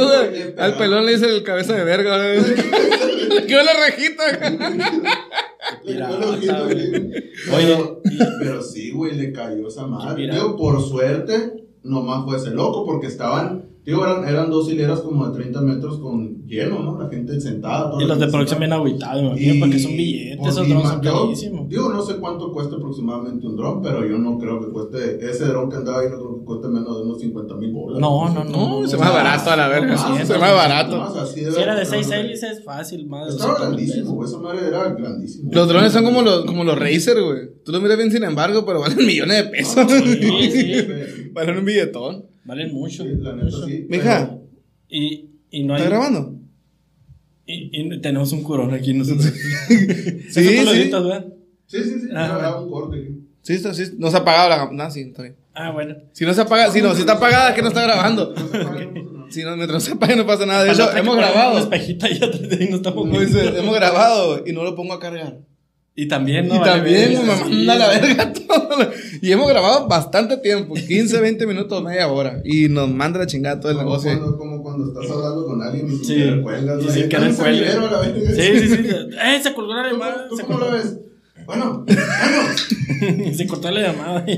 [0.58, 2.40] Al pelón le dice el cabeza de verga, güey.
[3.30, 4.24] Le quedó la rejita.
[5.84, 5.98] Güey.
[5.98, 7.24] güey.
[7.54, 7.98] Oye,
[8.40, 10.30] Pero, sí, güey, le cayó esa madre.
[10.58, 15.36] Por suerte, nomás fue ese loco, porque estaban, digo, eran, eran dos hileras como de
[15.38, 17.00] 30 metros con lleno, ¿no?
[17.00, 17.92] La gente sentada.
[17.92, 20.88] toda Y la los de producción bien me imagino, porque son billetes, pues, esos drones
[20.90, 21.70] son carísimos.
[21.70, 25.30] Digo, no sé cuánto cuesta aproximadamente un dron, pero yo no creo que cueste.
[25.30, 28.00] Ese dron que andaba ahí no creo que cueste menos de unos 50 mil bolas.
[28.00, 28.82] No, no, no.
[28.82, 29.96] No, se más barato a la verga.
[29.96, 30.98] No, Se más barato.
[30.98, 33.70] Más así de Si era de verdad, 6 no, hélices, fácil, más de Estaba 200
[33.70, 35.50] mil grandísimo, güey, esa madre era grandísimo.
[35.54, 37.64] Los drones son como los, como los Razer, güey.
[37.64, 39.86] Tú los miras bien, sin embargo, pero valen millones de pesos.
[41.34, 42.35] Valen un billetón.
[42.46, 43.04] Valen mucho.
[43.04, 43.66] Sí, la neta mucho.
[43.66, 43.86] sí.
[43.90, 44.38] Mija,
[44.90, 45.82] Y, y no hay.
[45.82, 46.36] ¿estás grabando?
[47.48, 49.32] Y, y tenemos un curón aquí nosotros.
[50.30, 50.92] Sí, lo sí.
[51.68, 52.08] Sí, sí, sí.
[52.14, 52.64] Ah, era bueno.
[52.64, 53.12] un corte.
[53.42, 53.84] Sí, está, sí.
[53.98, 54.72] No se ha apagado la.
[54.72, 55.36] No, sí, está bien.
[55.54, 55.96] Ah, bueno.
[56.14, 58.34] Si no se apaga, si no, si está apagada, es que no está grabando.
[59.28, 60.64] Si no, mientras no se apague, no pasa nada.
[60.64, 61.54] De hecho, hemos grabado.
[61.56, 64.76] Un espejito ahí atrás de ahí, no estamos Como dice, hemos grabado y no lo
[64.76, 65.40] pongo a cargar.
[65.98, 66.56] Y también, ¿no?
[66.56, 68.92] y Vale, también me manda a la verga todo.
[69.22, 72.42] Y hemos grabado bastante tiempo, 15, 20 minutos, media hora.
[72.44, 74.12] Y nos manda la chingada todo el Como negocio.
[74.20, 76.42] cuando, como cuando estás hablando con alguien y Sí.
[76.44, 76.84] cuelgas.
[76.84, 76.92] Y ¿no?
[76.92, 77.34] sin querer.
[77.34, 78.88] Sí, sí, sí.
[79.24, 79.40] ¡Eh!
[79.42, 80.28] Se colgó la ¿Tú, llamada.
[80.30, 80.98] tú Se cómo lo ves?
[81.46, 83.34] Bueno, bueno.
[83.36, 84.26] se cortó la llamada.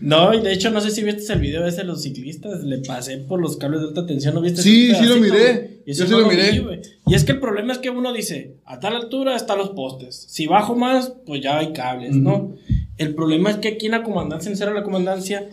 [0.00, 2.62] No, y de hecho, no sé si viste el video ese de los ciclistas.
[2.62, 4.34] Le pasé por los cables de alta tensión.
[4.34, 4.62] ¿No viste?
[4.62, 5.28] Sí, sí lo miré.
[5.54, 5.78] güey?
[5.86, 6.52] Y eso Yo sí no lo lo miré.
[6.52, 6.80] vi, güey.
[7.06, 10.26] Y es que el problema es que uno dice, a tal altura están los postes.
[10.28, 12.54] Si bajo más, pues ya hay cables, ¿no?
[12.96, 15.48] El problema es que aquí en la comandancia, en cerro de la comandancia,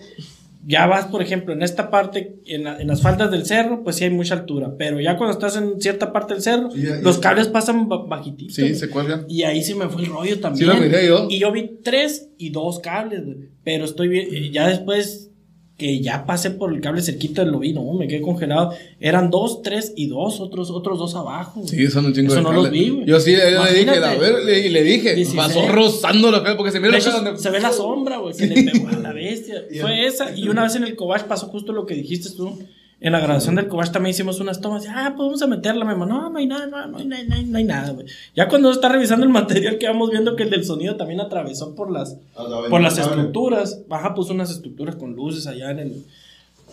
[0.67, 3.97] ya vas, por ejemplo, en esta parte, en, la- en las faldas del cerro, pues
[3.97, 4.73] sí hay mucha altura.
[4.77, 8.03] Pero ya cuando estás en cierta parte del cerro, Sí, ya- los cables pasan ba-
[8.07, 8.55] bajititos.
[8.55, 8.75] Sí, güey.
[8.75, 9.25] se cuelgan.
[9.29, 10.69] Y ahí se me fue el rollo también.
[10.71, 11.27] Sí, lo miré yo.
[11.29, 13.37] Y yo vi tres y dos cables, güey.
[13.63, 14.27] Pero estoy bien.
[14.33, 15.31] eh, Ya después
[15.77, 18.73] que ya pasé por el cable cerquita lo vi, no, me quedé congelado.
[18.99, 21.61] Eran dos, tres y dos, otros, otros dos abajo.
[21.61, 21.67] güey.
[21.67, 23.05] Sí, son un chingo Eso de no los vi, güey.
[23.05, 25.35] Yo sí, le, le dije, a ver, le, y le dije, 16.
[25.35, 27.37] pasó rozando la cara porque se mira donde.
[27.37, 29.65] se ve la sombra, güey, que le pegó a la bestia.
[29.81, 30.33] Fue esa.
[30.35, 32.57] Y una vez en el Cobach pasó justo lo que dijiste tú.
[33.01, 34.85] En la grabación del Cobach también hicimos unas tomas.
[34.89, 36.05] Ah, pues vamos a meterla, hermano.
[36.21, 38.07] No, no hay nada, no, no hay, nada, no hay- no hay nada, güey.
[38.35, 41.75] Ya cuando está revisando el material que vamos viendo que el del sonido también atravesó
[41.75, 43.81] por las, la por las estructuras.
[43.87, 46.05] Baja puso unas estructuras con luces allá en el,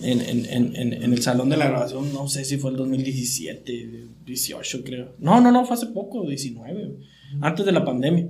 [0.01, 2.13] en, en, en, en, en el salón de la grabación.
[2.13, 5.13] No sé si fue el 2017, 18 creo.
[5.19, 6.97] No, no, no, fue hace poco, 19, güey,
[7.41, 8.29] antes de la pandemia.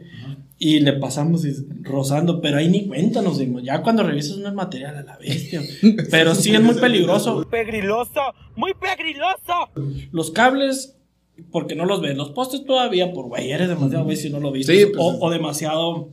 [0.65, 1.45] Y le pasamos
[1.81, 3.65] rozando, pero ahí ni cuenta nos dimos.
[3.65, 5.61] Ya cuando revisas no es material a la bestia.
[6.11, 7.45] Pero sí es muy peligroso.
[7.51, 8.21] Pegriloso,
[8.55, 9.71] muy pegriloso.
[10.13, 10.95] Los cables,
[11.51, 12.17] porque no los ves.
[12.17, 14.73] Los postes todavía, por güey, eres demasiado güey si no lo viste.
[14.79, 16.11] Sí, pues, o, o demasiado.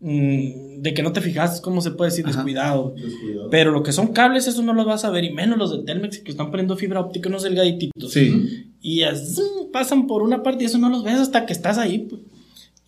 [0.00, 2.26] mm, de que no te fijas, ¿cómo se puede decir?
[2.26, 2.94] Descuidado.
[2.96, 3.50] Descuidado.
[3.50, 5.22] Pero lo que son cables, eso no los vas a ver.
[5.22, 8.12] Y menos los de Telmex que están poniendo fibra óptica, unos delgadititos.
[8.12, 8.66] Sí.
[8.82, 9.42] Y así,
[9.72, 11.98] pasan por una parte y eso no los ves hasta que estás ahí.
[12.10, 12.20] pues.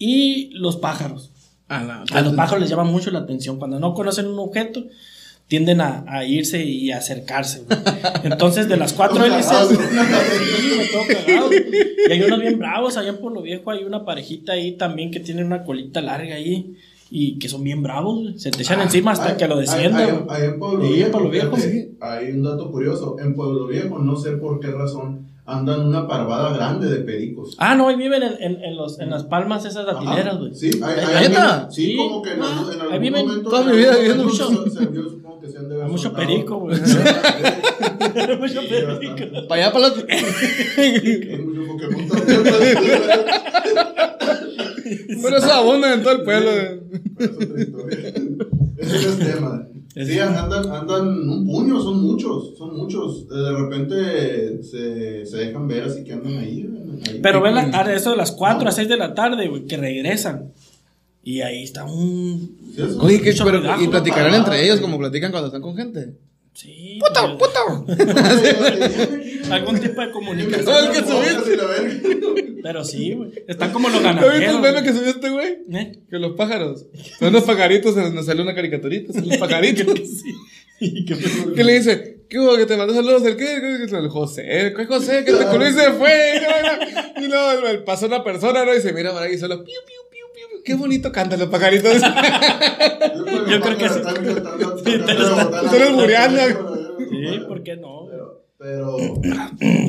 [0.05, 1.31] Y los pájaros.
[1.69, 3.59] A, la- A los pájaros les llama mucho la atención.
[3.59, 4.83] Cuando no conocen un objeto,
[5.47, 7.63] tienden a, a irse y a acercarse.
[7.67, 7.79] güey.
[8.25, 9.79] Entonces, de las cuatro hélices.
[12.09, 12.97] Y hay unos bien bravos.
[12.97, 16.77] Allá en Pueblo Viejo hay una parejita ahí también que tiene una colita larga ahí.
[17.15, 18.23] Y que son bien bravos.
[18.23, 18.39] güey.
[18.39, 20.27] Se te echan encima hasta Hay- que lo desciendan.
[20.31, 21.57] hay en Pueblo Viejo.
[22.01, 23.17] Hay un dato curioso.
[23.23, 27.57] En Pueblo Viejo, no sé por qué razón, andan una parvada grande de pericos.
[27.59, 29.95] Ah, no, ahí viven en, en, en los, en las palmas esas Ajá.
[30.05, 30.55] datileras, güey.
[30.55, 31.69] Sí, Ahí- ahí está.
[31.71, 31.97] sí, Sí.
[31.97, 33.51] como que en, Ah, algún- ahí viven momento.
[33.51, 34.49] toda mi vida viviendo mucho.
[34.93, 36.27] yo supongo que se han de mucho soltado.
[36.27, 36.79] perico, güey.
[38.41, 39.49] Mucho Sí, perico.
[39.49, 40.25] Para allá, para también,
[45.23, 46.51] Pero eso abunda en todo el pueblo.
[47.17, 47.99] pero es otra historia.
[48.79, 49.67] Ese no es tema.
[49.95, 53.29] Sí, andan, andan un puño, son muchos, son muchos.
[53.29, 56.67] De repente se, se dejan ver así que andan ahí.
[57.23, 59.77] Pero ve la tarde, eso de las 4 a 6 de la tarde, güey, que
[59.77, 60.53] regresan.
[61.23, 62.59] Y ahí está un.
[62.75, 65.77] Sí, Oye, ¿qué, Mucho pero, y platicarán una entre ellos como platican cuando están con
[65.77, 66.15] gente.
[66.55, 67.01] Sí.
[67.01, 67.87] ¡Puto, pues, puto!
[69.53, 70.65] Algún tipo de comunicación.
[70.65, 71.59] No, el que subiste.
[72.63, 73.33] Pero sí, güey.
[73.49, 74.61] Están como los ¿No viste el ganaderos.
[74.61, 75.59] meme que este güey?
[75.73, 75.99] ¿Eh?
[76.09, 76.87] Que los pájaros.
[77.19, 79.87] Son unos pajaritos, nos sale una caricaturita, son los pajaritos.
[80.79, 81.05] Sí.
[81.55, 82.57] Que le dice, ¿qué hubo?
[82.57, 83.55] Que te mandó saludos, ¿el qué?
[83.55, 85.25] El José, ¿qué José?
[85.25, 86.43] Que te y se fue.
[87.19, 88.75] Y luego pasó una persona, ¿no?
[88.75, 90.03] Y se mira para ahí solo, piu, piu.
[90.65, 92.01] Qué bonito cantan los pajaritos.
[93.49, 94.01] Yo creo que sí.
[97.11, 98.07] Sí, ¿por qué no?
[98.59, 98.97] Pero.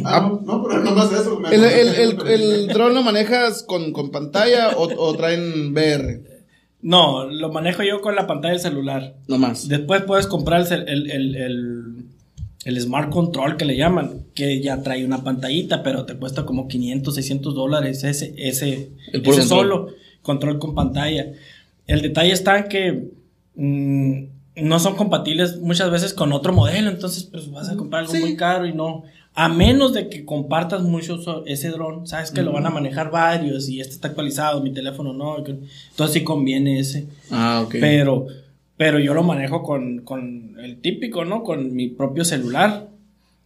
[0.03, 1.39] Ah, no, no, pero nomás eso.
[1.39, 6.21] me ¿El, el, el, el dron lo manejas con, con pantalla o, o traen VR?
[6.81, 9.15] No, lo manejo yo con la pantalla del celular.
[9.27, 9.67] Nomás.
[9.67, 11.83] Después puedes comprar el, el, el, el,
[12.65, 16.67] el Smart Control que le llaman, que ya trae una pantallita, pero te cuesta como
[16.67, 21.27] 500, 600 dólares ese, ese, ese solo control con pantalla.
[21.85, 23.11] El detalle está en que
[23.55, 24.23] mm,
[24.63, 28.21] no son compatibles muchas veces con otro modelo, entonces pues vas a comprar algo Sí.
[28.21, 29.03] muy caro y no.
[29.35, 33.67] A menos de que compartas mucho ese dron, sabes que lo van a manejar varios
[33.67, 37.07] y este está actualizado, mi teléfono no, entonces sí conviene ese.
[37.31, 37.75] Ah, ok.
[37.79, 38.27] Pero,
[38.77, 41.41] pero yo lo manejo con, con el típico, ¿no?
[41.43, 42.89] Con mi propio celular.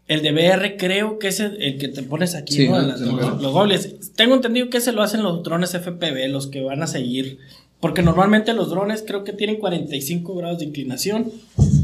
[0.08, 2.82] El de VR creo que es el, el que te pones aquí, Sí, ¿no?
[2.82, 2.88] ¿no?
[2.88, 4.14] Las- Sí, los, los gobles.
[4.16, 7.40] Tengo entendido que ese lo hacen los drones FPV, los que van a seguir.
[7.82, 11.32] Porque normalmente los drones creo que tienen 45 grados de inclinación.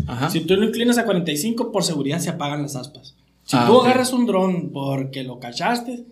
[0.07, 0.29] Ajá.
[0.29, 3.13] Si tú lo inclinas a 45, por seguridad se apagan las aspas.
[3.45, 6.05] Si Ah, tú agarras un dron porque lo cachaste,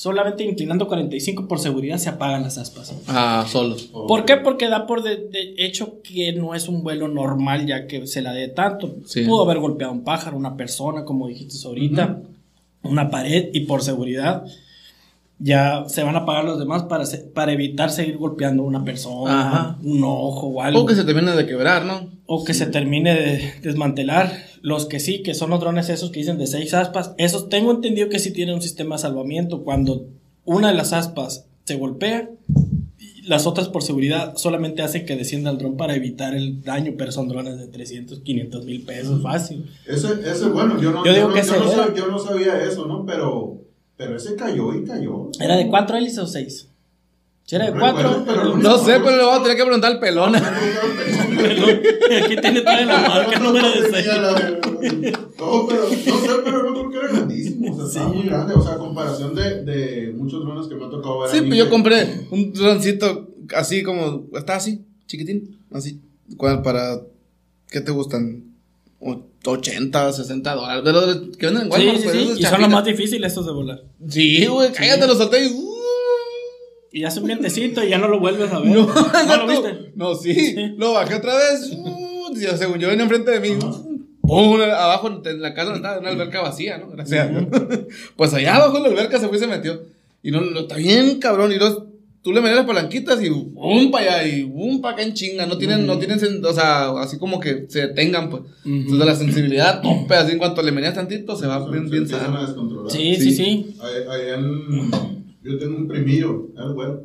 [0.00, 2.94] solamente inclinando 45 por seguridad se apagan las aspas.
[3.06, 3.76] Ah, solo.
[4.08, 4.38] ¿Por qué?
[4.38, 8.22] Porque da por de, de hecho que no es un vuelo normal ya que se
[8.22, 8.94] la dé tanto.
[9.04, 9.24] Sí.
[9.24, 12.18] Pudo haber golpeado un pájaro, una persona, como dijiste ahorita,
[12.82, 14.44] una pared y por seguridad
[15.38, 18.82] ya se van a apagar los demás para, se- para evitar seguir golpeando a una
[18.84, 19.78] persona, Ajá.
[19.82, 20.80] un ojo o algo.
[20.80, 22.08] O que se termine de quebrar, ¿no?
[22.32, 24.32] O que se termine de desmantelar.
[24.62, 27.72] Los que sí, que son los drones esos que dicen de seis aspas, esos tengo
[27.72, 29.64] entendido que sí tienen un sistema de salvamiento.
[29.64, 30.06] Cuando
[30.44, 32.30] una de las aspas se golpea,
[33.26, 37.12] Las otras por seguridad solamente hacen que descienda el dron para evitar el daño, pero
[37.12, 39.66] son drones de 300, 500 mil pesos, fácil.
[39.86, 41.86] Ese, ese, bueno, yo no, Yo digo no- que yo no era.
[41.86, 43.04] sab- yo no sabía eso, ¿no?
[43.04, 43.58] Pero,
[43.96, 45.30] pero ese cayó y cayó.
[45.38, 46.69] ¿Era de cuatro hélices o seis?
[47.50, 49.98] Si era de cuatro, pero No sé, pero le voy a tener que preguntar al
[49.98, 50.36] pelón.
[50.36, 54.06] aquí tiene toda la marca, No, número de seis.
[55.36, 56.12] No, pero no sé,
[56.44, 57.72] pero no creo que era grandísimo.
[57.72, 58.54] O sea, estaba muy grande.
[58.54, 61.30] O sea, a comparación de, de muchos drones que me ha tocado ver.
[61.32, 64.26] Sí, mí pues yo compré un droncito así como.
[64.32, 65.58] Está así, chiquitín.
[65.72, 65.98] Así.
[66.36, 67.00] ¿Cuál para.
[67.68, 68.44] ¿Qué te gustan?
[69.00, 70.84] O- 80, 60 dólares.
[70.84, 72.38] De los que venden en Sí, Walmart, sí, pues, sí.
[72.38, 73.82] Y son los más difíciles estos de volar.
[74.08, 75.69] Sí, güey, cállate, los solté y.
[76.92, 78.72] uh, Y hace un vientecito y ya no lo vuelves a ver.
[78.76, 79.92] No, ¿No lo no, viste?
[79.94, 81.70] no, sí, Lo bajé otra vez.
[81.76, 83.58] uh, yo, según yo venía enfrente de mí.
[84.22, 86.88] pum, abajo en la casa donde estaba una alberca vacía, ¿no?
[86.90, 87.26] Gracias.
[87.26, 87.44] a Dios.
[88.16, 89.82] Pues allá abajo en la alberca se fue y se metió.
[90.22, 91.50] Y no, no está bien, cabrón.
[91.52, 91.82] Y los,
[92.22, 95.46] tú le metes las palanquitas y pum para allá y pum para acá en chinga.
[95.46, 98.42] No tienen, no tienen, o sea, así como que se detengan, pues.
[98.64, 102.06] Entonces la sensibilidad tope, así en cuanto le meneas tantito, se va bien, se bien.
[102.88, 103.20] Sí, Sí.
[103.22, 103.76] sí, sí.
[103.80, 107.04] Ahí- ahí en- yo tengo un primillo, el güero.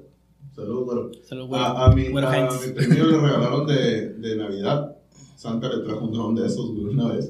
[0.55, 1.11] Saludos, güero.
[1.23, 1.63] Saludos, güero.
[1.65, 4.95] A, a mi, Güero a mi primillo le regalaron de, de Navidad.
[5.35, 7.29] Santa le trajo un dron de esos, güey, una vez.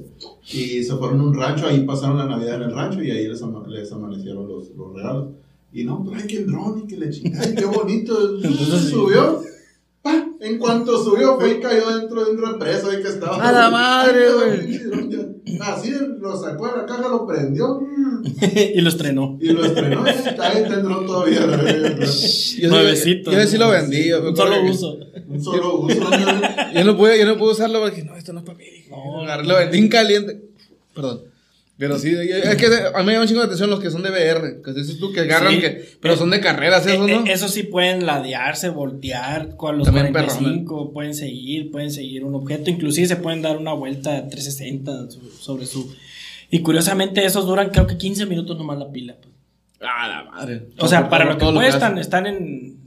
[0.53, 3.27] Y se fueron a un rancho, ahí pasaron la Navidad en el rancho y ahí
[3.27, 5.29] les, ama- les amanecieron los, los regalos.
[5.73, 8.35] Y no, trae que el dron y que le chingada, qué bonito.
[8.43, 9.41] Entonces subió.
[10.39, 13.37] En cuanto subió, fue y cayó dentro de un represo ahí que estaba.
[13.43, 14.79] ¡A la madre, güey!
[15.61, 17.79] Así lo sacó de la caja, lo prendió
[18.75, 19.37] y lo estrenó.
[19.41, 20.03] y lo estrenó.
[20.05, 21.39] y Ahí está el dron todavía.
[22.59, 23.31] Yo Nuevecito.
[23.31, 24.07] Yo sí lo vendí.
[24.09, 24.97] yo Un solo que- uso.
[25.27, 25.97] Un solo uso.
[26.73, 28.65] Yo no pude, yo no pude usarlo porque no, esto no es para mí.
[28.89, 30.41] No, Agarré, lo vendí en caliente.
[30.93, 31.21] Perdón.
[31.77, 34.01] Pero sí, es que a mí me llama un chingo de atención los que son
[34.01, 34.61] de VR.
[34.63, 35.59] Que dices tú que agarran Sí.
[35.59, 35.83] que.
[36.01, 37.25] Pero son de carreras, eso, Eh, ¿no?
[37.25, 42.33] eh, Eso sí pueden ladearse, voltear con los También 45, pueden seguir, pueden seguir un
[42.35, 45.93] objeto, inclusive se pueden dar una vuelta 360 so- sobre su...
[46.49, 49.17] Y curiosamente esos duran creo que 15 minutos nomás la pila.
[49.21, 49.33] pues.
[49.81, 50.67] Ah, la madre.
[50.79, 52.77] O sea, para lo que cuestan, están en...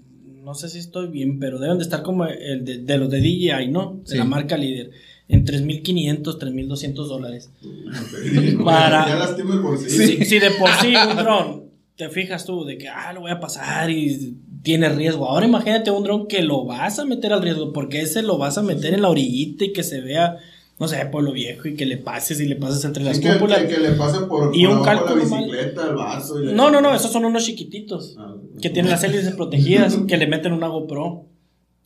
[0.43, 3.21] No sé si estoy bien, pero deben de estar como el de, de los de
[3.21, 4.01] DJI, ¿no?
[4.05, 4.17] De Sí.
[4.17, 4.91] la marca líder.
[5.29, 7.51] En 3.500, 3.200 dólares.
[7.63, 9.91] No, Para- Ya lastima el bolsillo.
[10.07, 11.65] Si, si de por sí un dron,
[11.97, 15.27] te fijas tú de que, ah, lo voy a pasar y tiene riesgo.
[15.29, 18.57] Ahora imagínate un dron que lo vas a meter al riesgo, porque ese lo vas
[18.59, 20.39] a meter en la orillita y que se vea,
[20.79, 23.61] no sé, pueblo viejo y que le pases y le pases entre las que, cúpulas.
[23.65, 25.45] que, que le pase por, Y por un cálculo la mal.
[25.45, 26.43] bicicleta, el vaso.
[26.43, 30.17] y No, no, no, esos son unos chiquititos Ah, que tienen las hélices protegidas, que
[30.17, 31.27] le meten una GoPro.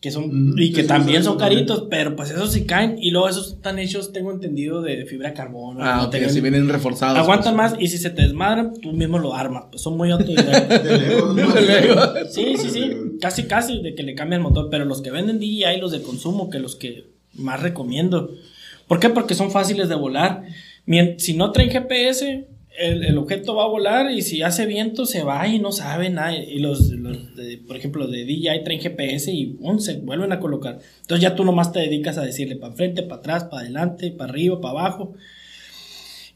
[0.02, 2.96] Que son, y que también son caritos, pero pues esos sí caen.
[3.00, 5.78] Y luego esos están hechos, tengo entendido, de fibra de carbono.
[5.80, 7.16] Ah, ok, Tengan- si vienen reforzados.
[7.18, 9.66] Aguantan más y si se te desmadran, tú mismo lo armas.
[9.70, 10.18] Pues son muy ¿no?
[10.18, 12.00] Lego.
[12.28, 12.90] sí, sí, sí.
[13.20, 14.68] Casi, casi de que le cambia el motor.
[14.72, 18.30] Pero los que venden DJI, los de consumo, que los que más recomiendo.
[18.88, 19.08] ¿Por qué?
[19.08, 20.42] Porque son fáciles de volar.
[21.18, 22.48] Si no traen GPS,
[22.78, 26.10] el, el objeto va a volar y si hace viento se va y no sabe
[26.10, 26.34] nada.
[26.36, 29.78] Y los, los de- por ejemplo, de DJI traen GPS y ¡pum!
[29.78, 30.78] se vuelven a colocar.
[31.02, 34.30] Entonces ya tú nomás te dedicas a decirle para enfrente, para atrás, para adelante, para
[34.32, 35.14] arriba, para abajo.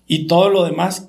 [0.06, 1.08] Y todo lo demás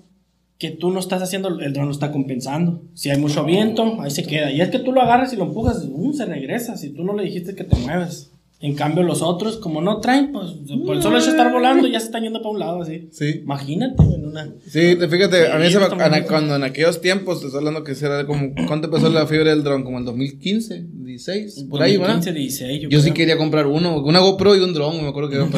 [0.57, 2.81] que tú no estás haciendo, el dron lo está compensando.
[2.95, 4.51] Si hay mucho viento, ahí se queda.
[4.51, 6.13] Y es que tú lo agarras y lo empujas, ¡um!
[6.13, 6.77] se regresa.
[6.77, 8.31] Si tú no le dijiste que te mueves.
[8.59, 10.47] En cambio, los otros, como no traen, pues
[10.83, 13.07] por el solo hecho de estar volando, ya se están yendo para un lado así.
[13.11, 13.41] Sí.
[13.43, 14.45] Imagínate, en una.
[14.65, 16.23] Sí, te- fíjate, a mí se me, bien.
[16.27, 19.63] cuando en aquellos tiempos, te estoy hablando que era como, ¿cuánto empezó la fiebre del
[19.63, 19.83] dron?
[19.83, 22.15] Como el 2015, 16, por ahí, ¿verdad?
[22.15, 25.29] 15, 16, Yo, yo sí quería comprar uno, una GoPro y un dron, me acuerdo
[25.29, 25.51] que era un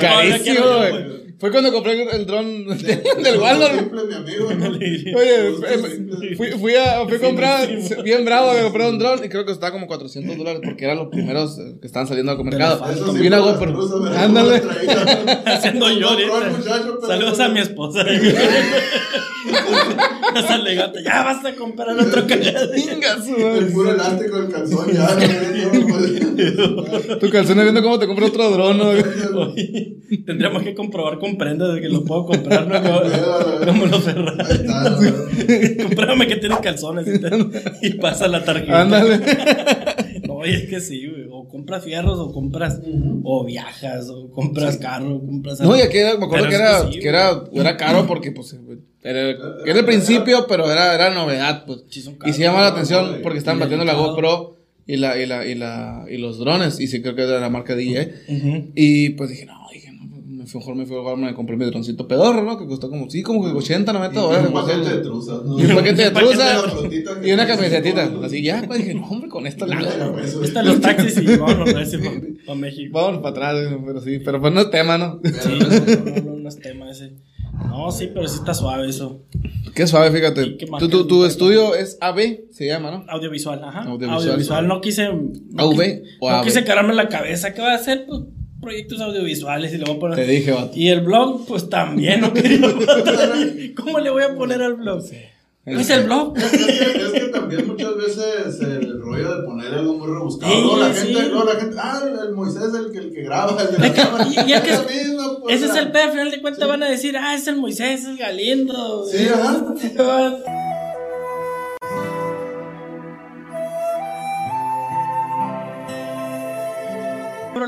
[0.00, 1.21] Carísimo, güey.
[1.38, 3.78] Fue cuando compré el dron del Walmart.
[3.78, 4.52] Simple, mi amigo.
[4.54, 4.68] ¿no?
[5.18, 7.68] Oye, fui, fui- fui a, fui a comprar,
[8.04, 10.98] bien bravo, me compré un dron y creo que estaba como 400 dólares porque eran
[10.98, 12.84] los primeros eh, que estaban saliendo al mercado.
[13.20, 14.06] Y una GoPro.
[14.16, 14.62] Ándale.
[15.46, 15.86] Haciendo
[17.06, 18.04] Saludos a mi esposa.
[21.04, 22.26] Ya vas a comprar otro
[23.24, 25.08] su El puro elástico del calzón ya.
[26.56, 27.18] ¿no?
[27.18, 28.80] Tu calzón viendo cómo te compro otro dron.
[30.26, 32.82] Tendríamos que comprobar con prendas de que lo puedo comprar, ¿no?
[33.66, 34.66] Como, los Ferrari.
[36.26, 38.80] que tienes calzones y, te- y pasa la tarjeta.
[38.82, 39.20] Ándale.
[40.42, 41.26] Oye, es que sí, güey.
[41.30, 42.80] O compras fierros, o compras,
[43.22, 45.60] o viajas, o compras carro, o compras.
[45.60, 48.56] No, y aquí era, me acuerdo que era, sí, que era, era caro porque, pues,
[49.02, 49.30] era,
[49.64, 51.84] era el principio, pero era, era novedad, pues.
[51.88, 53.94] Sí, Y se llama la atención porque estaban batiendo la.
[53.94, 57.38] GoPro y la, y la, y la, y los drones, y sí creo que era
[57.38, 57.98] la marca DJI.
[58.28, 58.72] Ujú.
[58.74, 59.91] Y pues dije, no, dije,
[60.54, 62.58] mejor me fui a me compré mi droncito pedorro, ¿no?
[62.58, 64.46] Que costó como, sí, como que 80, 90 dólares.
[64.48, 65.58] un paquete de truzas, ¿no?
[65.58, 68.12] Y un paquete de Un paquete de truza frutitas y una camisetita.
[68.24, 69.80] Así ya, pues dije, no, hombre, con esto la.
[70.42, 72.90] Están los taxis y vámonos a decir para México.
[72.92, 75.20] Vamos para atrás, pero sí, pero pues no es tema, ¿no?
[75.24, 77.12] Sí, no, no, no es tema ese.
[77.68, 79.22] No, sí, pero sí está suave eso.
[79.74, 80.56] Qué suave, ¿Y fíjate.
[80.56, 83.04] qué Tu, tu, tu estudio es AB, se llama, ¿no?
[83.08, 83.84] Audiovisual, ajá.
[83.84, 84.20] Audiovisual.
[84.20, 84.68] Audiovisual.
[84.68, 85.08] No quise.
[85.12, 86.44] No, AV quise, o no AV.
[86.44, 87.54] quise cargarme en la cabeza.
[87.54, 88.06] ¿Qué va a hacer?
[88.06, 88.20] Pues
[88.62, 90.16] proyectos audiovisuales y le voy a poner.
[90.16, 90.70] Te dije, vato.
[90.74, 92.60] Y el blog, pues también no quería.
[93.76, 95.02] ¿Cómo le voy a poner al blog?
[95.64, 96.36] ¿No es el blog?
[96.38, 100.52] Es que, es que también muchas veces el rollo de poner algo muy rebuscado.
[100.52, 101.06] Sí, luego la sí.
[101.14, 103.78] gente, luego la gente, ah, el Moisés es el que, el que graba, el de
[103.88, 104.26] la cámara.
[104.28, 106.02] y- y es que mismo, pues, Ese es el pedo.
[106.04, 109.06] Al final de cuentas van a decir, ah, es el Moisés, es el Galindo.
[109.06, 109.64] Sí, ajá.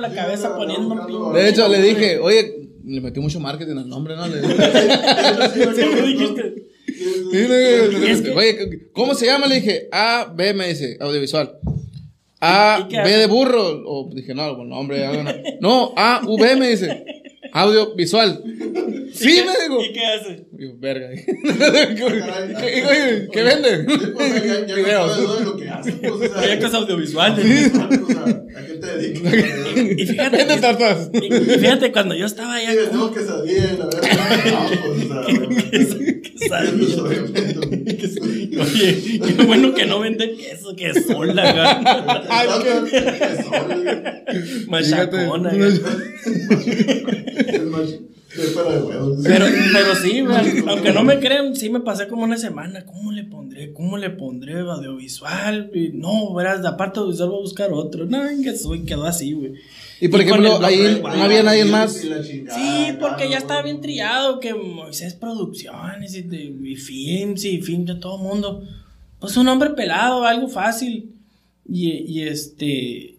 [0.09, 4.29] la cabeza poniendo De hecho, le dije, oye, le metí mucho marketing al nombre, ¿no?
[4.29, 4.55] Le dije,
[8.37, 9.47] Oye, ¿cómo se llama?
[9.47, 11.59] Le dije, A, B, me dice, audiovisual.
[12.41, 13.83] A, ¿Y qué B de burro.
[13.87, 15.03] O dije, no, algún nombre.
[15.61, 17.05] No, A, V, me dice,
[17.53, 18.43] audiovisual.
[19.15, 19.81] Sí, me dijo.
[19.81, 20.47] ¿Y qué hace?
[20.51, 21.09] Digo, verga.
[21.15, 23.85] ¿Qué, oye, ¿qué vende?
[24.13, 24.33] Pues,
[26.31, 27.73] Proyectos audiovisuales.
[27.75, 29.35] ¿a qué te dedicas?
[29.99, 31.11] Y fíjate, Vende tortas.
[31.13, 32.73] y- fíjate, cuando yo estaba allá.
[32.73, 34.11] Sí, tengo que salir, la verdad.
[35.71, 35.89] Pues.
[36.35, 36.49] ¿Qué.
[38.61, 41.81] Oye, qué bueno que no venden queso, que es sola,
[42.29, 43.01] Ay, Exacto, que
[43.43, 43.67] son,
[44.69, 45.51] machacona.
[45.51, 45.81] Fíjate,
[48.37, 52.85] Pero, pero sí, güey, aunque no me crean, sí me pasé como una semana.
[52.85, 53.73] ¿Cómo le pondré?
[53.73, 55.71] ¿Cómo le pondré audiovisual?
[55.75, 58.07] Y no, verás, de aparte audiovisual voy a buscar otro.
[58.07, 59.53] No, que soy, quedó así, güey.
[60.01, 61.21] Y por Y ejemplo, el ahí no güey.
[61.21, 62.05] había nadie más.
[62.05, 63.73] Y la chingada, Sí, porque claro, ya estaba güey.
[63.73, 68.63] bien trillado que Moisés Producciones y, de- y Films y Film de todo mundo.
[69.21, 71.13] Pues un hombre pelado, algo fácil.
[71.67, 73.14] Y, y este.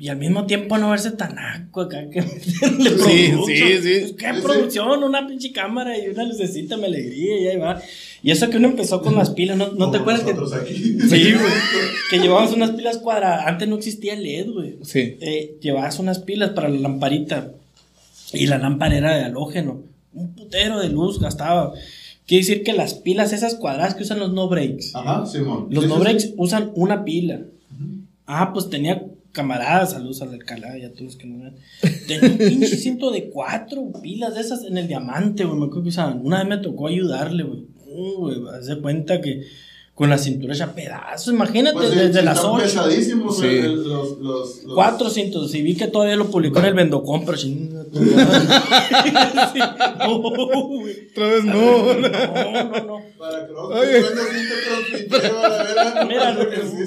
[0.00, 3.44] Y al mismo tiempo no verse tan aco acá que Sí, producción.
[3.46, 3.98] sí, sí.
[4.00, 4.42] Pues, ¿Qué Sí, sí.
[4.42, 5.02] producción?
[5.02, 7.82] Una pinche cámara y una lucecita me alegría y ahí va.
[8.22, 10.34] Y eso que uno empezó con las pilas, ¿no, no te acuerdas que.?
[10.34, 10.74] nosotros aquí.
[10.74, 11.52] Sí, güey.
[12.10, 13.46] Que llevábamos unas pilas cuadradas.
[13.46, 15.16] Antes no existía LED, güey Sí.
[15.20, 17.50] eh, llevabas unas pilas para la lamparita
[18.32, 19.82] y la lámpara era de halógeno.
[20.14, 21.72] Un putero de luz gastaba.
[22.26, 25.66] Quiere decir que las pilas esas cuadradas que usan los no breaks, Ajá, Simón.
[25.70, 26.34] los Sí, no breaks sí.
[26.36, 27.40] usan una pila.
[28.26, 29.02] Ah, pues tenía
[29.38, 31.54] camaradas, saludos al Alcalá y a todos que no vean.
[32.06, 35.56] Tenía un pinche cinto de cuatro pilas de esas en el diamante, güey.
[35.58, 36.20] Me acuerdo que usaban.
[36.24, 37.60] Una vez me tocó ayudarle, güey.
[37.86, 39.42] Uh, güey, haz de cuenta que
[39.94, 41.32] con la cintura hecha pedazos.
[41.34, 42.62] Imagínate, Pues sí, desde las están ocho.
[42.64, 43.46] pesadísimos Sí.
[43.46, 45.54] el- los, los, los- Cuatro cintos.
[45.54, 47.77] Y vi que todavía lo publicó en el Vendocom, pero chinga tu madre.
[47.92, 49.58] Sí.
[49.98, 51.08] No, güey.
[51.10, 51.94] Otra vez no.
[51.94, 53.02] No, no, no.
[53.18, 53.48] Para a
[55.48, 56.36] la verga, Mira,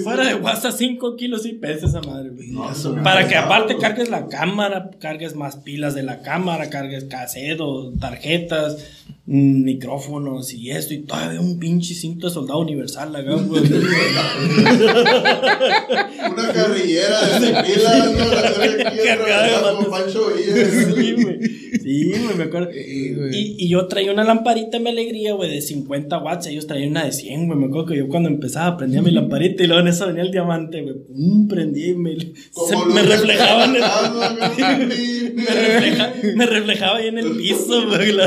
[0.03, 2.51] fuera de WhatsApp, 5 kilos y pesa esa madre, güey.
[2.51, 2.69] No,
[3.03, 7.59] Para que aparte cargues la cámara, cargues más pilas de la cámara, cargues cassette,
[7.99, 8.77] tarjetas,
[9.25, 13.63] micrófonos y esto, y todavía un pinche cinto de soldado universal acá, güey.
[16.29, 18.25] Una carrillera de pilas, ¿no?
[18.31, 19.47] La Cargada
[19.79, 19.85] de.
[19.89, 20.65] Pancho Villa.
[20.95, 21.39] Sí, güey.
[21.81, 22.69] Sí, güey, me acuerdo.
[22.73, 23.15] Sí.
[23.33, 26.47] Y, y yo traía una lamparita en mi alegría, güey, de 50 watts.
[26.47, 27.57] Ellos traían una de 100, güey.
[27.59, 30.31] Me acuerdo que yo cuando empezaba prendía mi lamparita y luego en eso venía el
[30.31, 30.95] diamante, güey.
[31.07, 33.81] Pum, prendí y me, se- me reflejaba en el.
[35.31, 38.11] Me, refleja- me reflejaba ahí en el piso, güey.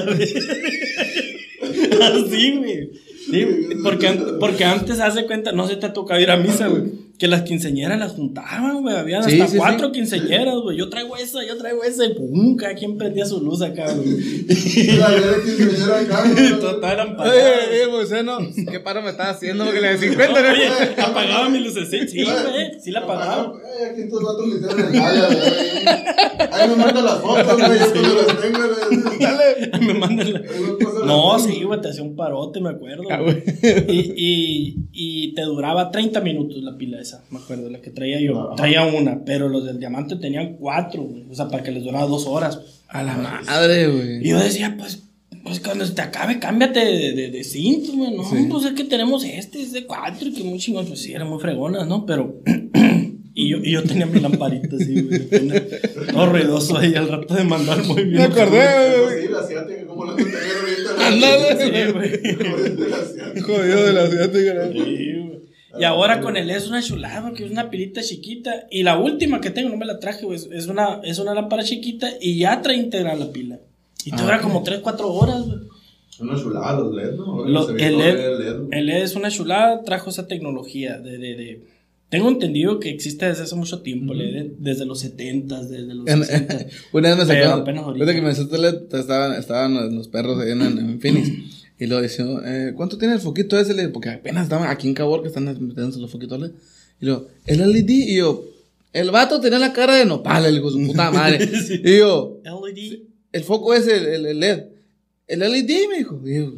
[2.02, 2.90] Así, güey.
[3.30, 3.46] Sí,
[3.82, 4.08] porque,
[4.40, 6.82] porque antes, hace cuenta, no se te toca ir a misa, güey.
[7.16, 8.96] Que las quinceñeras las juntaban, güey.
[8.96, 9.92] Habían Sí, hasta sí, cuatro sí.
[9.92, 10.76] quinceñeras, güey.
[10.76, 12.04] Yo traigo esa, yo traigo esa.
[12.06, 14.08] Y pum, cada quien prendía su luz acá, güey.
[14.98, 16.58] La verga quinceañera acá, güey.
[16.60, 18.38] Total, eran Oye, oye, no.
[18.70, 19.64] ¿Qué paro me estás haciendo?
[19.64, 20.48] Porque le de 50, ¿no?
[20.50, 20.66] Oye,
[21.02, 22.06] apagaba mi lucecita.
[22.08, 22.80] Sí, güey.
[22.82, 23.52] Sí la apagaba.
[23.78, 26.48] Ay, aquí estos vatos me hicieron el jala, güey.
[26.52, 27.78] Ahí me mandan las fotos, güey.
[27.78, 29.86] Yo cuando las tengo, güey.
[29.86, 31.42] Me mandan la- Ahí me No, las fotos.
[31.44, 33.04] sí, güey, te hacía un parote, me acuerdo.
[33.08, 33.40] Ah, güey.
[33.88, 38.20] y, y, y te duraba 30 minutos la pila esa, me acuerdo, la que traía
[38.20, 38.40] yo.
[38.40, 38.56] Ajá.
[38.56, 41.24] Traía una, pero los del diamante tenían cuatro, güey.
[41.30, 42.58] O sea, para que les durara dos horas.
[42.88, 44.24] A la madre, Y güey.
[44.28, 45.02] yo decía, pues,
[45.44, 48.14] pues cuando se te acabe, cámbiate de, de, de cinto, güey.
[48.16, 48.46] No, Sí.
[48.50, 50.86] pues es que tenemos este, es de cuatro, y que muy chingón.
[50.86, 52.04] Pues sí, eran muy fregonas, ¿no?
[52.06, 52.40] Pero.
[53.36, 55.28] Y yo, y yo tenía mi lamparita así, güey.
[56.12, 58.14] Todo ruidoso ahí al rato de mandar muy bien.
[58.18, 59.22] Me acordé, güey.
[59.22, 61.08] Sí, la asiática, ¿cómo la tener ahorita?
[61.08, 61.56] Ándale.
[61.58, 62.92] Sí, güey.
[62.92, 63.42] Asiática.
[63.44, 65.33] Jodido de la ciudad, Sí, güey.
[65.78, 68.66] Y ahora con el LED es una chulada, que es una pilita chiquita.
[68.70, 71.62] Y la última que tengo, no me la traje, güey, es una, es una lámpara
[71.64, 73.58] chiquita y ya trae íntegra la pila.
[74.04, 75.58] Y te Ah, dura como 3, 4 horas, güey.
[76.20, 77.44] Una chulada los LED, ¿no?
[77.44, 81.60] Lo- el, LED, el LED es una chulada, trajo esa tecnología de, de, de-
[82.08, 86.22] Tengo entendido que existe desde hace mucho tiempo, LED, desde los 70, desde los En-
[86.24, 86.66] 60.
[86.92, 87.78] una vez me sacaron.
[87.78, 88.14] ahorita.
[88.14, 91.63] Que me estaban, estaban los perros ahí en, en Phoenix.
[91.78, 93.74] Y lo decía, eh, ¿cuánto tiene el foquito ese?
[93.74, 96.52] Le Porque apenas estaban aquí en Cabor que están metiéndose los foquitos LED.
[97.00, 97.90] Y luego, el LED.
[97.90, 98.44] Y yo,
[98.92, 101.46] el vato tenía la cara de nopal, el su puta madre.
[101.66, 101.80] Sí.
[101.84, 103.00] Y yo, LED.
[103.32, 104.64] el foco ese, el, LED.
[105.26, 106.20] El LED, me dijo.
[106.24, 106.52] Y yo,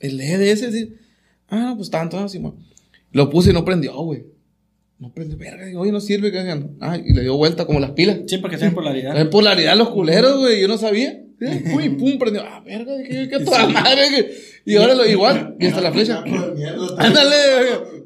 [0.00, 0.94] el LED ese, sí.
[1.48, 2.56] Ah, pues tanto, así, mo.
[3.12, 4.24] Lo puse y no prendió, güey.
[4.98, 5.66] No prendió, verga.
[5.66, 6.76] Digo, oye, no sirve, que hagan.
[6.80, 8.20] Ah, y le dio vuelta como las pilas.
[8.26, 9.18] Sí, porque tiene polaridad.
[9.20, 11.19] En polaridad los culeros, güey, yo no sabía.
[11.40, 12.42] Sí, Pum, prendió.
[12.44, 14.02] Ah, verga, dije, qué toda madre.
[14.10, 14.34] que-
[14.66, 16.22] Y ahora lo igual, y hasta la flecha.
[16.98, 17.36] Ándale,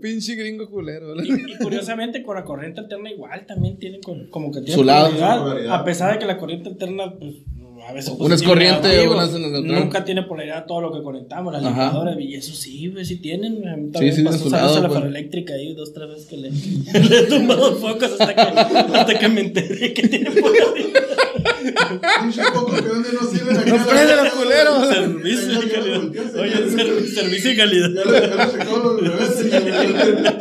[0.01, 1.15] pinche gringo culero.
[1.23, 4.85] Y, y curiosamente con la corriente alterna igual también tienen con- como que tiene Su
[4.85, 5.11] lado.
[5.71, 7.35] a pesar de que la corriente alterna pues
[7.87, 9.67] a veces Una es corriente, una es neutral.
[9.85, 11.87] nunca tiene polaridad todo lo que conectamos las Ajá.
[11.87, 14.89] licuadoras y eso sí güey, sí tienen a mí también sí, pasó lado, a la
[14.89, 15.01] pues.
[15.01, 16.51] ferroeléctrica ahí dos tres veces que le,
[17.09, 21.03] le he tumbado focos hasta que, hasta que me enteré que tiene polaridad
[21.73, 23.71] Pinche poco que donde no sirven aquí.
[23.71, 24.89] No prende los culeros.
[24.95, 29.01] servicio lo calidad oye ya lo- ser- servicio de calidad Ya lo lo checó los
[29.01, 29.47] bebés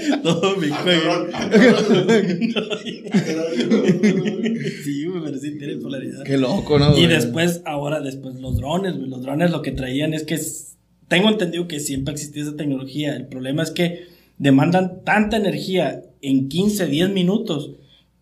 [0.09, 2.63] y todo mi Ah, juego cabrón, ah, cabrón.
[4.84, 6.97] sí güey, pero sí tiene polaridad Qué loco, ¿no?
[6.97, 10.39] Y después, ahora después los drones, güey, los drones lo que traían es que
[11.07, 13.15] tengo entendido que siempre ha existido esa tecnología.
[13.15, 14.05] El problema es que
[14.38, 17.71] demandan tanta energía en 15, 10 minutos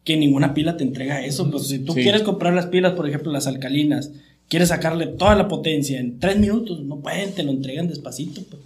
[0.04, 1.50] que ninguna pila te entrega eso.
[1.52, 2.02] Pues si tú Sí.
[2.02, 4.12] quieres comprar las pilas, por ejemplo, las alcalinas,
[4.48, 8.42] quieres sacarle toda la potencia en 3 minutos, no pueden, te lo entregan despacito.
[8.50, 8.62] pues.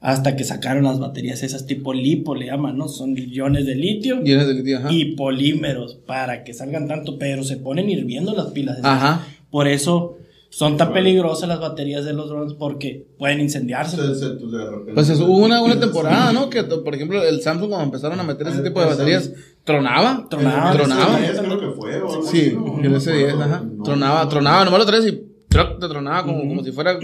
[0.00, 2.86] Hasta que sacaron las baterías esas tipo lipo, le llaman, ¿no?
[2.88, 4.92] Son iones de litio Llenas de litio, ajá.
[4.92, 8.78] y polímeros para que salgan tanto, pero se ponen hirviendo las pilas.
[8.78, 8.86] esas.
[8.86, 9.26] Ajá.
[9.50, 10.17] Por eso
[10.50, 13.96] son tan peligrosas las baterías de los drones porque pueden incendiarse.
[13.96, 16.48] Se- se- pues, de repente- Pues es- hubo una, una temporada, ¿no?
[16.48, 19.30] Que, por ejemplo, el Samsung cuando empezaron a meter ese tipo de baterías,
[19.64, 20.26] tronaba.
[20.30, 20.72] Tronaba.
[20.72, 21.18] Tronaba.
[21.18, 22.80] El S10 creo que fue, o algo Sí, ¿no?
[22.82, 23.64] el No S10, me acuerdo, ajá.
[23.76, 23.82] no.
[23.82, 26.98] Tronaba, tronaba, nomás lo traes y truck, te tronaba como, como si fuera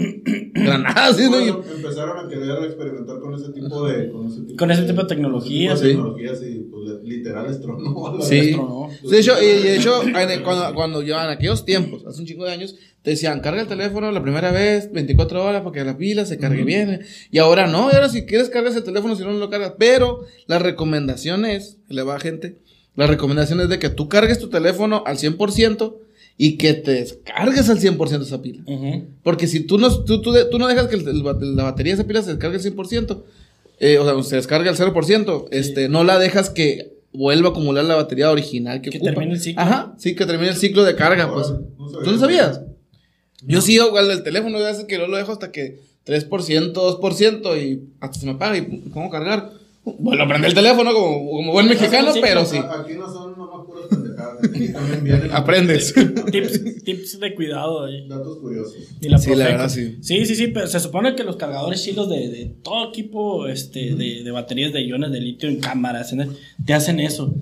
[0.53, 1.11] granada.
[1.11, 4.83] Y- Bueno, empezaron a querer experimentar con ese tipo de con ese tipo, Con ese
[4.83, 5.87] tipo de tecnología, tipo sí.
[5.89, 8.17] tecnologías y pues literal es trono.
[8.21, 8.53] Sí.
[8.53, 8.89] tronó.
[9.03, 12.51] De hecho, y de hecho en- cuando, cuando llevaban aquellos tiempos, hace un chingo de
[12.51, 12.75] años,
[13.05, 16.37] te decían, carga el teléfono la primera vez, 24 horas, para que la pila se
[16.37, 17.01] cargue bien.
[17.31, 19.73] Y ahora no, y ahora si quieres cargas el teléfono, si no, no lo cargas.
[19.77, 22.57] Pero la recomendación es, le va gente,
[22.95, 25.95] la recomendación es de que tú cargues tu teléfono al 100%
[26.37, 28.63] y que te descargues al 100% esa pila.
[28.65, 29.05] Ujú.
[29.23, 31.93] Porque si tú no, tú, tú, tú no dejas que el- el bat- la batería
[31.93, 33.23] de esa pila se descargue al 100%,
[33.79, 37.85] eh, o sea, se descargue al 0%, este, no la dejas que vuelva a acumular
[37.85, 39.11] la batería original que, Que ocupa.
[39.11, 39.61] termine el ciclo.
[39.61, 41.47] Ajá, sí, que termine el ciclo de carga, pues.
[41.77, 42.03] No sabía.
[42.03, 42.61] ¿Tú no sabías?
[43.43, 47.61] Yo sí, igual el teléfono, ya hace que no lo dejo hasta que 3%, 2%
[47.63, 49.51] y hasta se me apaga y pongo a cargar.
[49.99, 52.57] Bueno, aprende el teléfono como, como buen mexicano, sí, pero sí.
[52.57, 54.43] Aquí no son nomás puras pendejadas.
[54.43, 55.93] Aquí también vienen Aprendes.
[56.31, 58.07] Tips, tips de cuidado ahí.
[58.07, 58.73] datos curiosos.
[58.99, 59.51] Y la Sí, la Profeco.
[59.51, 59.97] verdad, sí.
[60.01, 63.93] Sí, sí, sí, pero se supone que los cargadores chilos de, de todo equipo este,
[63.93, 67.35] de, de baterías de iones de litio en cámaras en el- te hacen eso.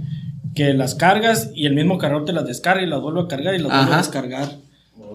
[0.53, 3.55] Que las cargas y el mismo cargador te las descarga y las vuelve a cargar
[3.55, 3.95] y las vuelve Ajá.
[3.95, 4.57] a descargar.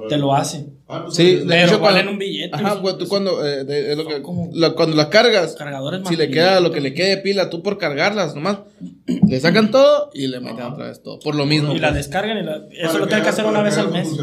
[0.08, 0.66] Te lo hace.
[0.88, 3.64] Ah, no Sí, de hecho, valen cuando, un billete, Ajá, pues, cuando, tú cuando, eh,
[3.64, 4.22] de- lo que-
[4.54, 7.62] la- cuando las cargas, Cargadores si le queda lo que le quede de pila, tú
[7.62, 8.58] por cargarlas, nomás
[9.06, 11.18] le sacan todo y le meten otra vez todo.
[11.20, 11.74] Por lo mismo.
[11.74, 12.06] Y la pues.
[12.06, 14.08] descargan y la- eso Para lo tienen que hacer una vez al mes.
[14.08, 14.16] Sí,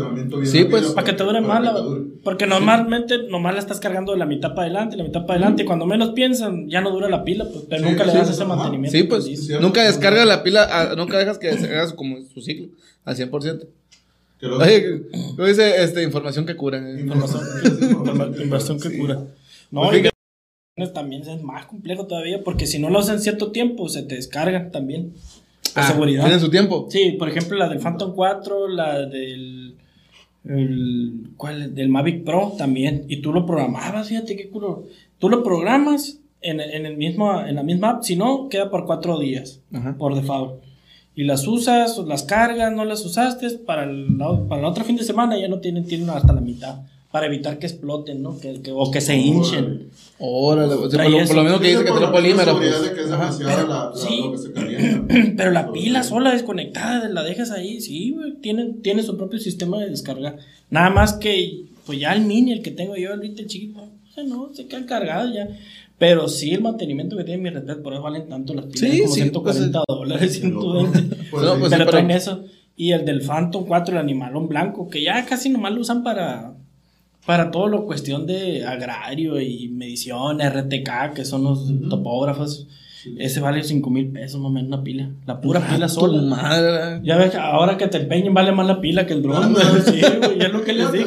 [0.63, 1.73] rápido, pues, Para que te dure para más que la...
[1.75, 2.01] te dure.
[2.23, 5.63] Porque normalmente nomás la estás cargando de la mitad para adelante, la mitad para adelante.
[5.63, 8.17] Y cuando menos piensan, ya no dura la pila, pues, pero Sí, nunca le sí,
[8.17, 8.55] das ese ajá.
[8.55, 8.97] mantenimiento.
[8.97, 12.41] Sí, pues, nunca descarga la pila, ah, nunca dejas que se haga su- como su
[12.41, 12.67] ciclo
[13.05, 13.67] al 100%.
[14.39, 15.01] Que Oye,
[15.35, 16.77] ¿cómo dice este, información que cura?
[16.77, 16.99] eh?
[17.01, 17.41] Información,
[18.41, 18.97] Información que sí.
[18.97, 19.23] cura.
[19.71, 20.03] No, Pues
[20.77, 24.15] y también es más complejo todavía, porque si no lo hacen cierto tiempo, se te
[24.15, 25.13] descargan también.
[25.73, 26.23] Por Ah, seguridad.
[26.23, 26.87] Tienen su tiempo.
[26.89, 29.75] Sí, por ejemplo, la del Phantom 4, la del.
[30.43, 31.73] el- ¿Cuál?
[31.73, 33.05] Del Mavic Pro también.
[33.07, 34.83] Y tú lo programabas, fíjate qué culo.
[35.17, 38.85] Tú lo programas en, en el mismo, en la misma app, si no, queda por
[38.85, 39.95] cuatro días, Ajá.
[39.97, 40.61] por default.
[41.15, 44.17] Y las usas, o las cargas, no las usaste, para el,
[44.49, 46.79] para el otro fin de semana ya no tienen, tienen hasta la mitad.
[47.11, 48.37] Para evitar que exploten, ¿no?
[48.37, 49.89] Que, que- o que se hinchen.
[50.19, 51.27] Órale, o sea, Trae por, lo, eso.
[51.27, 52.57] por lo mismo que dice que la polímero.
[52.57, 52.81] Pues.
[52.83, 53.31] de que es Ajá.
[53.43, 54.21] la, la- sí.
[54.25, 55.13] lo que se calienta.
[55.37, 59.89] Pero la pila sola desconectada, la dejas ahí, sí, tiene, tiene su propio sistema de
[59.89, 60.35] descarga.
[60.69, 63.79] Nada más que, pues ya el mini, el que tengo yo ahorita, el chiquito,
[64.27, 65.47] no, se queda cargado ya.
[65.97, 68.79] Pero sí, el mantenimiento que tiene mi respeto, por eso valen tanto las pilas.
[68.91, 71.15] Sí, como sí, 140 dólares, 120.
[71.31, 72.43] Pues No, pues pero sí, traen pero- eso.
[72.77, 76.55] Y el del Phantom 4, el animalón blanco, que ya casi nomás lo usan para,
[77.25, 82.67] para todo lo cuestión de agrario y medición, RTK, que son los topógrafos.
[83.17, 85.09] Ese vale 5 mil pesos más o menos una pila.
[85.27, 86.21] La pura pila Tu sola.
[86.23, 86.99] madre.
[87.03, 89.53] Ya ves, que ahora que te empeñen vale más la pila que el dron.
[89.53, 89.63] güey.
[89.85, 91.05] Sí, güey, ya es lo que les dije.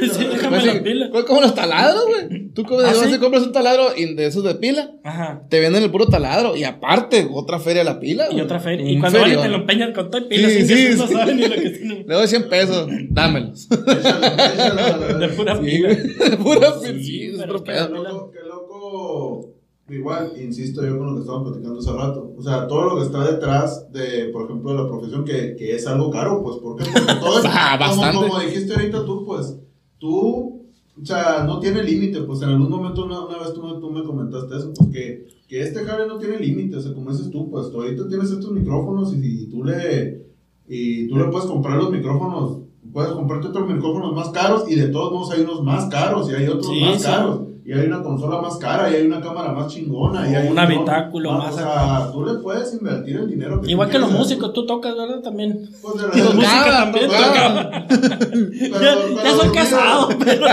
[0.00, 1.08] Pila, Sí, déjame Pues la pila.
[1.12, 2.48] pues como los taladros, güey.
[2.50, 3.14] Tú como ¿Ah, vas sí?
[3.14, 5.42] y compras un taladro y de esos de pila, Ajá.
[5.48, 8.26] te venden el puro taladro y aparte otra feria la pila.
[8.28, 8.44] Y güey.
[8.44, 8.90] otra feria.
[8.90, 9.42] Y cuando alguien ferión.
[9.42, 11.12] te lo empeñan con todo y pilas, Sí, sí, sí, no sí.
[11.14, 12.06] saben ni lo que tienen.
[12.06, 13.68] Le doy 100 pesos, dámelos.
[13.70, 15.88] A De pura Sí, pila.
[15.88, 16.36] güey.
[16.36, 18.30] Pura Sí, sí, sí, es pedo.
[18.32, 19.54] Qué loco.
[19.90, 22.34] Igual, insisto yo con lo que estábamos platicando hace rato.
[22.36, 25.74] O sea, todo lo que está detrás de, por ejemplo, de la profesión, que, que
[25.76, 26.84] es algo caro, pues, ¿por qué?
[26.92, 28.28] Porque todo es, Ah, como, bastante.
[28.28, 29.56] como dijiste ahorita tú, pues,
[29.98, 30.62] tú,
[31.00, 32.22] o sea, no tiene límite.
[32.22, 35.62] Pues en algún momento, una, una vez tú, tú me comentaste eso, pues que, que
[35.62, 36.76] este jale no tiene límite.
[36.76, 40.26] O sea, como dices tú, pues, tú ahorita tienes estos micrófonos y, si tú le,
[40.68, 42.58] y tú le puedes comprar los micrófonos.
[42.92, 46.34] Puedes comprarte otros micrófonos más caros y de todos modos hay unos más caros y
[46.34, 47.06] hay otros Sí, más sí.
[47.06, 47.40] caros.
[47.68, 50.26] Y hay una consola más cara y hay una cámara más chingona.
[50.26, 53.90] Y hay un habitáculo más O sea, tú le puedes invertir el dinero que Igual
[53.90, 55.20] que los músicos, tú tocas, ¿verdad?
[55.20, 55.68] También.
[55.82, 57.70] Pues de Los músicos también tocaba.
[57.70, 57.86] tocaban.
[57.90, 60.46] Pero- Ya- soy casado, pero-.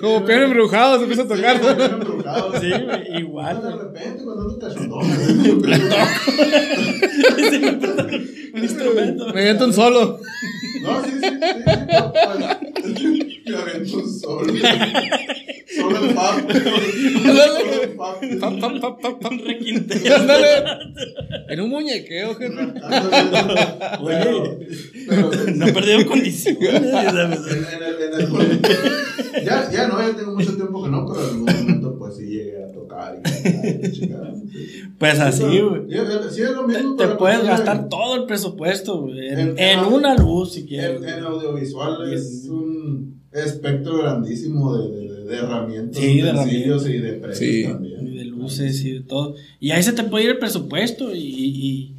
[0.00, 1.60] Como peón embrujado se empieza a tocar.
[2.60, 2.70] Sí,
[3.18, 5.02] igual, De repente, cuando ando cachondón.
[8.54, 9.26] Un instrumento.
[9.34, 10.20] Me aviento un solo.
[10.82, 11.28] No, sí, sí,
[12.96, 13.28] sí.
[13.44, 14.52] Pues, avento un solo.
[15.74, 16.52] Solo el pap.
[16.52, 18.16] Solo el pap.
[18.40, 19.32] Pam, pam, pam, pam, pam.
[19.32, 20.16] Un requinteo.
[20.16, 20.48] Ándale.
[21.48, 22.54] En un muñequeo, jefe.
[25.54, 26.22] No perdieron el-
[29.44, 31.20] ya, ya no, ya tengo mucho tiempo que no, pero
[32.12, 34.34] en sí llegué a tocar y cantar.
[34.98, 35.82] Pues así, Sí, güey.
[35.88, 36.96] Sí, es- sí, es lo mismo.
[36.96, 39.28] Te pero puedes gastar todo el presupuesto, güey.
[39.28, 41.02] En, En- en una luz, si quieres.
[41.02, 46.88] En, en audiovisual es en- un espectro grandísimo de, de, de herramientas, Sí, de utensilios
[46.88, 47.64] y de precios Sí.
[47.64, 48.06] también.
[48.06, 49.34] Y de luces y de todo.
[49.58, 51.14] Y ahí se te puede ir el presupuesto.
[51.14, 51.96] Y, y,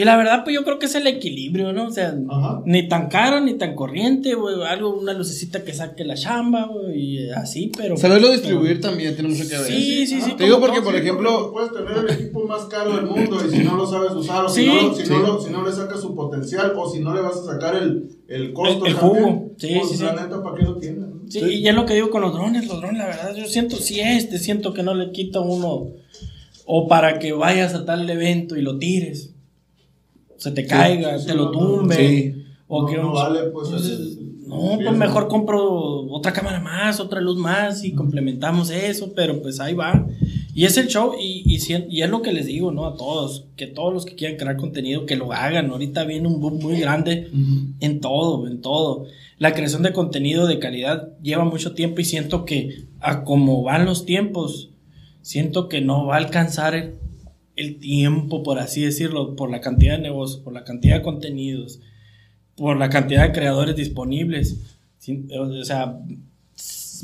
[0.00, 1.86] y la verdad, pues yo creo que es el equilibrio, ¿no?
[1.86, 2.62] O sea, Ajá.
[2.64, 4.56] ni tan caro ni tan corriente, güey.
[4.64, 6.98] Algo, una lucecita que saque la chamba, güey.
[6.98, 7.96] Y así, pero.
[7.96, 9.66] Saberlo distribuir también tiene mucho que ver.
[9.66, 10.32] Sí, sí, sí.
[10.36, 12.96] Te digo como porque, todo, por Sí, ejemplo, porque puedes tener el equipo más caro
[12.96, 15.10] del mundo y si no lo sabes usar o si, no, lo- si, sí.
[15.12, 17.76] no, lo- si no le sacas su potencial o si no le vas a sacar
[17.76, 19.50] el, el costo El- el jugo.
[19.58, 20.04] Sí, pues, sí, sí.
[20.04, 21.00] la neta, ¿para qué lo tienes?
[21.00, 21.20] no?
[21.28, 23.76] Sí, y es lo que digo con los drones, los drones, la verdad, yo siento,
[23.76, 25.88] si este, siento que no le quita uno,
[26.66, 29.34] o para que vayas a tal evento y lo tires,
[30.40, 32.44] se te caiga, sí, te sí, lo tumbe, sí.
[32.66, 33.70] o No, que no vale, pues,
[34.46, 39.60] no, pues mejor compro otra cámara más, otra luz más y complementamos eso, pero pues
[39.60, 40.06] ahí va.
[40.54, 42.86] Y es el show y, y, y es lo que les digo, ¿no?
[42.86, 45.70] A todos, que todos los que quieran crear contenido, que lo hagan.
[45.70, 47.30] Ahorita viene un boom muy grande
[47.78, 49.06] en todo, en todo.
[49.38, 53.84] La creación de contenido de calidad lleva mucho tiempo y siento que a como van
[53.84, 54.70] los tiempos,
[55.22, 56.94] siento que no va a alcanzar el,
[57.60, 61.80] el tiempo, por así decirlo, por la cantidad de negocios, por la cantidad de contenidos,
[62.56, 64.58] por la cantidad de creadores disponibles.
[64.98, 65.98] Sí, o sea,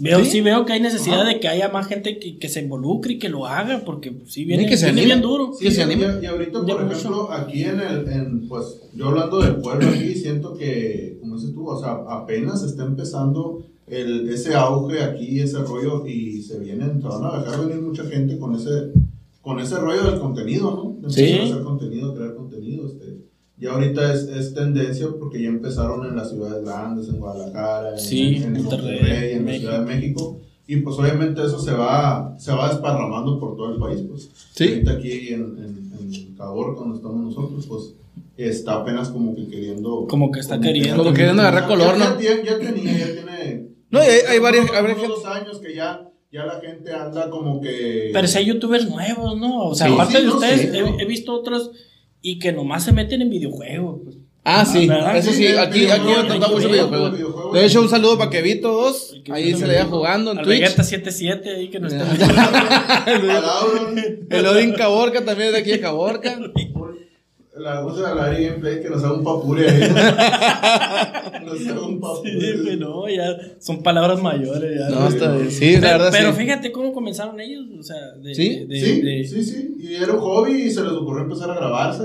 [0.00, 0.30] veo, Sí.
[0.30, 3.18] sí, veo que hay necesidad de que haya más gente que, que se involucre y
[3.18, 5.14] que lo haga, porque sí viene, Y que se viene anime.
[5.14, 5.52] bien duro.
[5.59, 6.07] Sí, Que se y- anime.
[6.22, 6.96] Y, ahorita, Ya por mucho.
[6.96, 11.54] ejemplo, aquí en el, en, pues, yo hablando del pueblo aquí, siento que, como dices
[11.54, 17.00] tú, o sea, apenas está empezando el, ese auge aquí, ese rollo, y se vienen,
[17.00, 18.90] se van a dejar venir mucha gente con ese,
[19.47, 20.70] con ese rollo del contenido,
[21.01, 21.07] ¿no?
[21.09, 21.22] De Sí.
[21.24, 23.07] empezar a hacer contenido, crear contenido, este.
[23.59, 27.99] Ya ahorita es, es tendencia porque ya empezaron en las ciudades grandes, en Guadalajara, en,
[27.99, 29.61] Sí, en, en Monterrey, en la México.
[29.70, 30.40] Ciudad de México.
[30.66, 34.28] Y pues obviamente eso se va, se va desparramando por todo el país, pues.
[34.53, 34.64] Sí.
[34.68, 37.94] Ahorita aquí en, en, en Caborca, donde estamos nosotros, pues
[38.36, 40.07] está apenas como que queriendo.
[40.09, 41.03] Como que está queriendo.
[41.05, 42.20] Como queriendo agarrar color, ya, ¿no?
[42.20, 43.68] Ya, ya tenía, ya tiene.
[43.90, 47.61] No, y hay- hay varias- hay dos años que ya, ya la gente anda como
[47.61, 48.11] que.
[48.12, 49.66] Pero si hay youtubers nuevos, ¿no?
[49.68, 49.93] O sea, Sí.
[49.95, 51.01] aparte Sí, de no, ustedes, he, no.
[51.01, 51.70] he visto otros
[52.22, 54.01] y que nomás se meten en videojuegos.
[54.05, 54.16] pues.
[54.49, 55.16] Ah, sí, ¿verdad?
[55.16, 57.53] eso sí, aquí, aquí toca mucho videojuegos.
[57.53, 60.61] De hecho, un saludo para Kevito 2, ahí se le veía jugando en Al Twitch.
[60.61, 63.05] Vegeta 77 ahí que no está.
[64.30, 66.39] El Odin Caborca también es de aquí de Caborca.
[67.59, 69.80] la voz de la Lari Gameplay que nos haga un papure ahí.
[71.44, 72.32] nos haga un papure.
[72.40, 74.78] Sí, pues no, ya son palabras mayores.
[74.78, 75.50] Ya, No, está bien.
[75.50, 76.38] Sí, la pero, verdad pero sí.
[76.40, 78.48] fíjate cómo comenzaron ellos, o sea, de, ¿Sí?
[78.61, 79.74] de- de- Sí, de sí, sí.
[79.80, 82.04] Y era un hobby y se les ocurrió empezar a grabarse.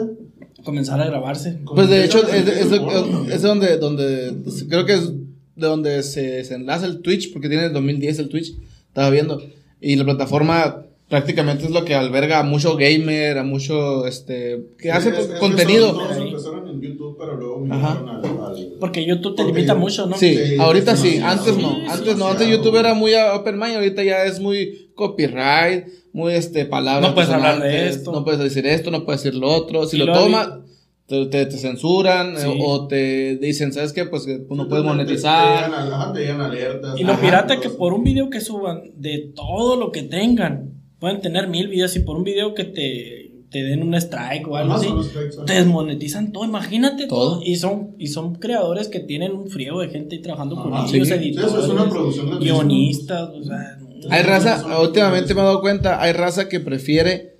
[0.63, 1.59] comenzar a grabarse.
[1.65, 4.33] Pues de hecho, es, donde, donde,
[4.69, 8.29] creo que es de donde se, se enlaza el Twitch, porque tiene el 2010 el
[8.29, 8.53] Twitch,
[8.87, 9.41] Estaba viendo.
[9.79, 14.91] Y la plataforma prácticamente es lo que alberga a mucho gamer, a mucho, este, que
[14.91, 15.91] hace Es- es que contenido.
[15.91, 17.99] Todos empezaron en YouTube, pero luego Ajá.
[17.99, 20.17] al, al- Porque YouTube te limita yo- mucho, ¿no?
[20.17, 22.47] Sí, Sí, ahorita sí, antes no, Sí, antes sí, no, antes.
[22.47, 27.09] YouTube era muy open mind, ahorita ya es muy copyright, muy este palabras.
[27.09, 28.11] No puedes hablar de esto.
[28.11, 29.85] No puedes decir esto, no puedes decir lo otro.
[29.85, 30.49] Si lo tomas,
[31.07, 32.47] te, te, te censuran Sí.
[32.47, 34.05] eh, o te dicen, ¿sabes qué?
[34.05, 35.65] Pues que no Sí, puedes te- te- monetizar.
[35.65, 36.97] Te, llegan, ajá, te llegan alertas.
[36.99, 40.80] Y lo Ajá, pirata que por un video que suban de todo lo que tengan,
[41.01, 44.55] pueden tener mil videos y por un video que te, te den un strike o
[44.55, 44.87] algo así,
[45.47, 47.39] te desmonetizan todo, imagínate todo.
[47.39, 47.41] Todo.
[47.43, 50.87] Y son, y son creadores que tienen un friego de gente ahí trabajando con Ajá,
[50.87, 51.13] ellos, sí.
[51.15, 53.79] editores, Sí, eso es una producción guionistas, o sea,
[54.11, 57.37] Hay raza, últimamente me he dado cuenta, hay raza que prefiere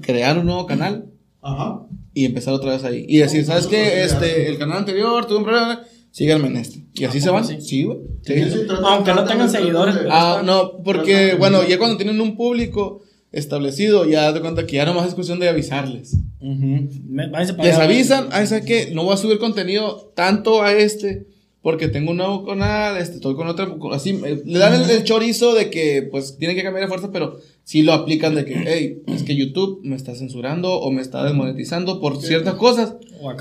[0.00, 1.06] crear un nuevo canal
[1.42, 1.82] Ajá.
[2.12, 3.06] y empezar otra vez ahí.
[3.08, 4.02] Y decir, ¿sabes qué?
[4.02, 5.80] Este, el canal anterior tuvo un problema,
[6.16, 6.82] síganme en este.
[6.94, 7.44] Y así ¿A se van.
[7.46, 7.60] sí?
[7.60, 7.98] Sí, güey.
[8.22, 8.32] Sí.
[8.34, 12.36] Sí, sí, tratan- Aunque no tengan seguidores, Ah, no, porque, bueno, ya cuando tienen un
[12.38, 13.02] público
[13.32, 16.16] establecido, ya de cuenta que ya nomás es cuestión de avisarles.
[16.40, 18.92] Les avisan, ah, ¿sabes qué?
[18.94, 21.26] No voy a subir contenido tanto a este,
[21.66, 25.02] porque tengo un nuevo canal, este, estoy con otra, así, eh, le dan el, el
[25.02, 28.54] chorizo de que, pues, tienen que cambiar de fuerza, pero sí lo aplican de que,
[28.68, 32.94] hey, es que YouTube me está censurando o me está desmonetizando por ciertas cosas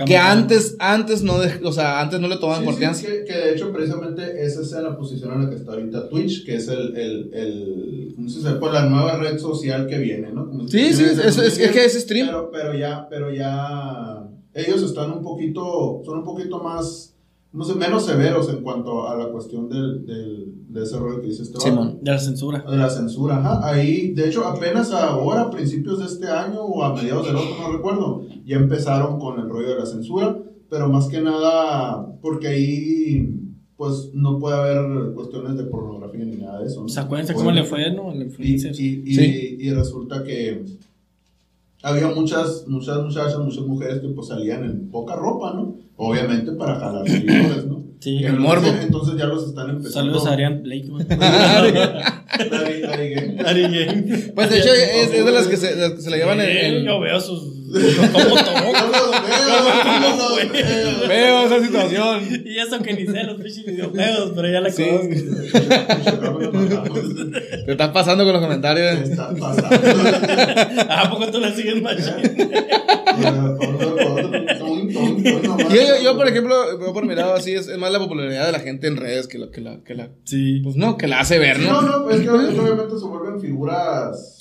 [0.08, 3.10] que antes, antes no, de- o sea, antes no le tomaban Sí, sí, importancia.
[3.12, 6.46] que, que de hecho precisamente esa es la posición en la que está ahorita Twitch,
[6.48, 8.52] que es el, el, el ¿cómo se dice?
[8.54, 10.48] Pues la nueva red social que viene, ¿no?
[10.48, 12.26] Como Sí, sí, es, desde es- es que es stream.
[12.26, 14.24] Pero, pero ya, pero ya
[14.56, 17.15] ellos están un poquito, son un poquito más,
[17.78, 21.54] menos severos en cuanto a la cuestión del, del, de ese rollo que dice este
[21.58, 21.70] vato.
[21.70, 22.00] Simón.
[22.02, 22.66] De la censura.
[22.70, 23.68] De la censura, ajá.
[23.68, 27.50] Ahí, de hecho, apenas ahora, a principios de este año o a mediados del otro,
[27.62, 30.38] no recuerdo, ya empezaron con el rollo de la censura,
[30.70, 33.40] pero más que nada porque ahí,
[33.78, 36.86] pues, no puede haber cuestiones de pornografía ni nada de eso.
[36.86, 37.02] ¿no?
[37.02, 38.14] Acuérdense cómo le fue, ¿no?
[38.14, 39.58] Y, y, y, Sí.
[39.60, 40.66] y resulta que
[41.86, 45.76] había muchas, muchas muchachas, muchas mujeres que pues salían en poca ropa, ¿no?
[45.98, 47.75] Obviamente para jalar seguidores, ¿no?
[48.06, 48.24] Sí.
[48.24, 48.68] El morbo.
[48.68, 50.12] Entonces ya los están empezando.
[50.12, 50.86] Saludos a Arián Blake.
[54.36, 56.58] Pues de hecho es, es de las que se, las que se la llevan en,
[56.76, 57.42] en- Yo veo sus.
[57.74, 58.72] ¿Cómo tomó?
[61.08, 62.24] Veo, esa situación.
[62.46, 64.86] Y eso que ni sé los pinches videojuegos, pero ya la Sí.
[64.86, 65.10] conozco.
[67.66, 69.00] Te estás pasando con los comentarios.
[69.00, 69.76] ¿Qué está pasando?
[70.90, 72.14] ¿A poco tú la sigues machín?
[75.26, 78.46] Yo, yo, yo, por ejemplo, veo por mi lado así, es, es más la popularidad
[78.46, 80.62] de la gente en redes que la, que la, que la, Sí.
[80.64, 82.00] pues no, que la hace ver, No, ¿no?
[82.00, 84.32] no, es que obviamente se vuelven figuras,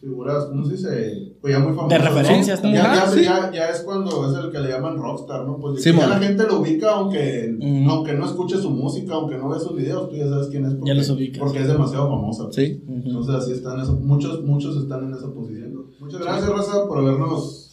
[0.00, 1.32] figuras, ¿cómo se dice?
[1.40, 1.98] Pues ya muy famosas.
[1.98, 2.62] De referencias ¿no?
[2.64, 2.84] también.
[2.84, 3.22] Ya, sí.
[3.24, 5.56] ya, ya es cuando es el que le llaman rockstar, ¿no?
[5.58, 7.56] Pues Sí, ya la gente lo ubica aunque,
[7.88, 10.74] aunque no escuche su música, aunque no ve sus videos, tú ya sabes quién es.
[10.74, 11.38] Porque, Ya los ubicas.
[11.38, 12.44] Porque es demasiado famosa.
[12.50, 12.82] Sí.
[12.86, 15.86] Entonces así están, eso, muchos, muchos están en esa posición.
[16.00, 17.63] Muchas gracias, Raza, por habernos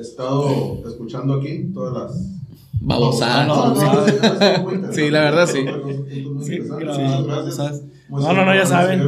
[0.00, 2.36] estado escuchando aquí todas las...
[2.78, 3.48] Babosadas.
[3.48, 5.64] No, no, no, sí, la verdad, sí.
[6.78, 7.82] Gracias.
[8.08, 9.02] No, no, no, ya saben.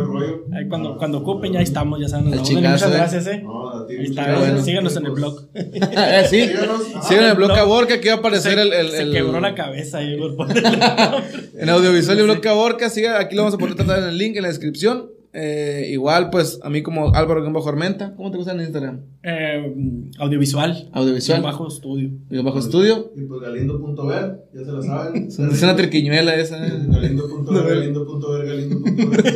[0.52, 2.30] Ahí cuando, cuando ocupen, ya estamos, ya saben.
[2.30, 2.50] Muchas
[2.82, 2.90] eh.
[2.90, 3.42] gracias, eh.
[3.44, 4.48] No, a ti, Ahí muchas está, gracias.
[4.48, 4.64] bueno.
[4.64, 5.48] síganos en el Pues, blog.
[5.54, 6.46] Eh, sí.
[6.48, 6.80] Síganos.
[6.96, 7.54] Ah, Sigan el el blog.
[7.54, 10.48] Caborca, aquí va a aparecer se, el, el, se quebró la cabeza ahí por
[11.60, 14.34] En audiovisual y blog Caborca, siga, aquí lo vamos a poner también en el link
[14.36, 15.10] en la descripción.
[15.40, 18.14] Eh, igual, pues, a mí como Álvaro Guión Bajo Armenta.
[18.16, 19.00] ¿Cómo te gusta en Instagram?
[19.22, 19.72] eh,
[20.18, 20.88] audiovisual.
[20.92, 21.42] Audiovisual.
[21.42, 22.10] Bajo estudio.
[22.28, 23.12] Guión Bajo Estudio.
[23.14, 25.28] Y pues galindo.ver, ya se la saben.
[25.52, 26.66] Es una triquiñuela esa.
[26.66, 26.72] eh.
[26.88, 29.28] Galindo.ver, galindo.ver, galindo.ver.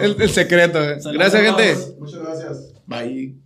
[0.00, 0.82] El- El, secreto.
[0.82, 0.98] eh.
[1.12, 1.74] Gracias, gente.
[2.00, 2.74] Muchas gracias.
[2.86, 3.36] Bye.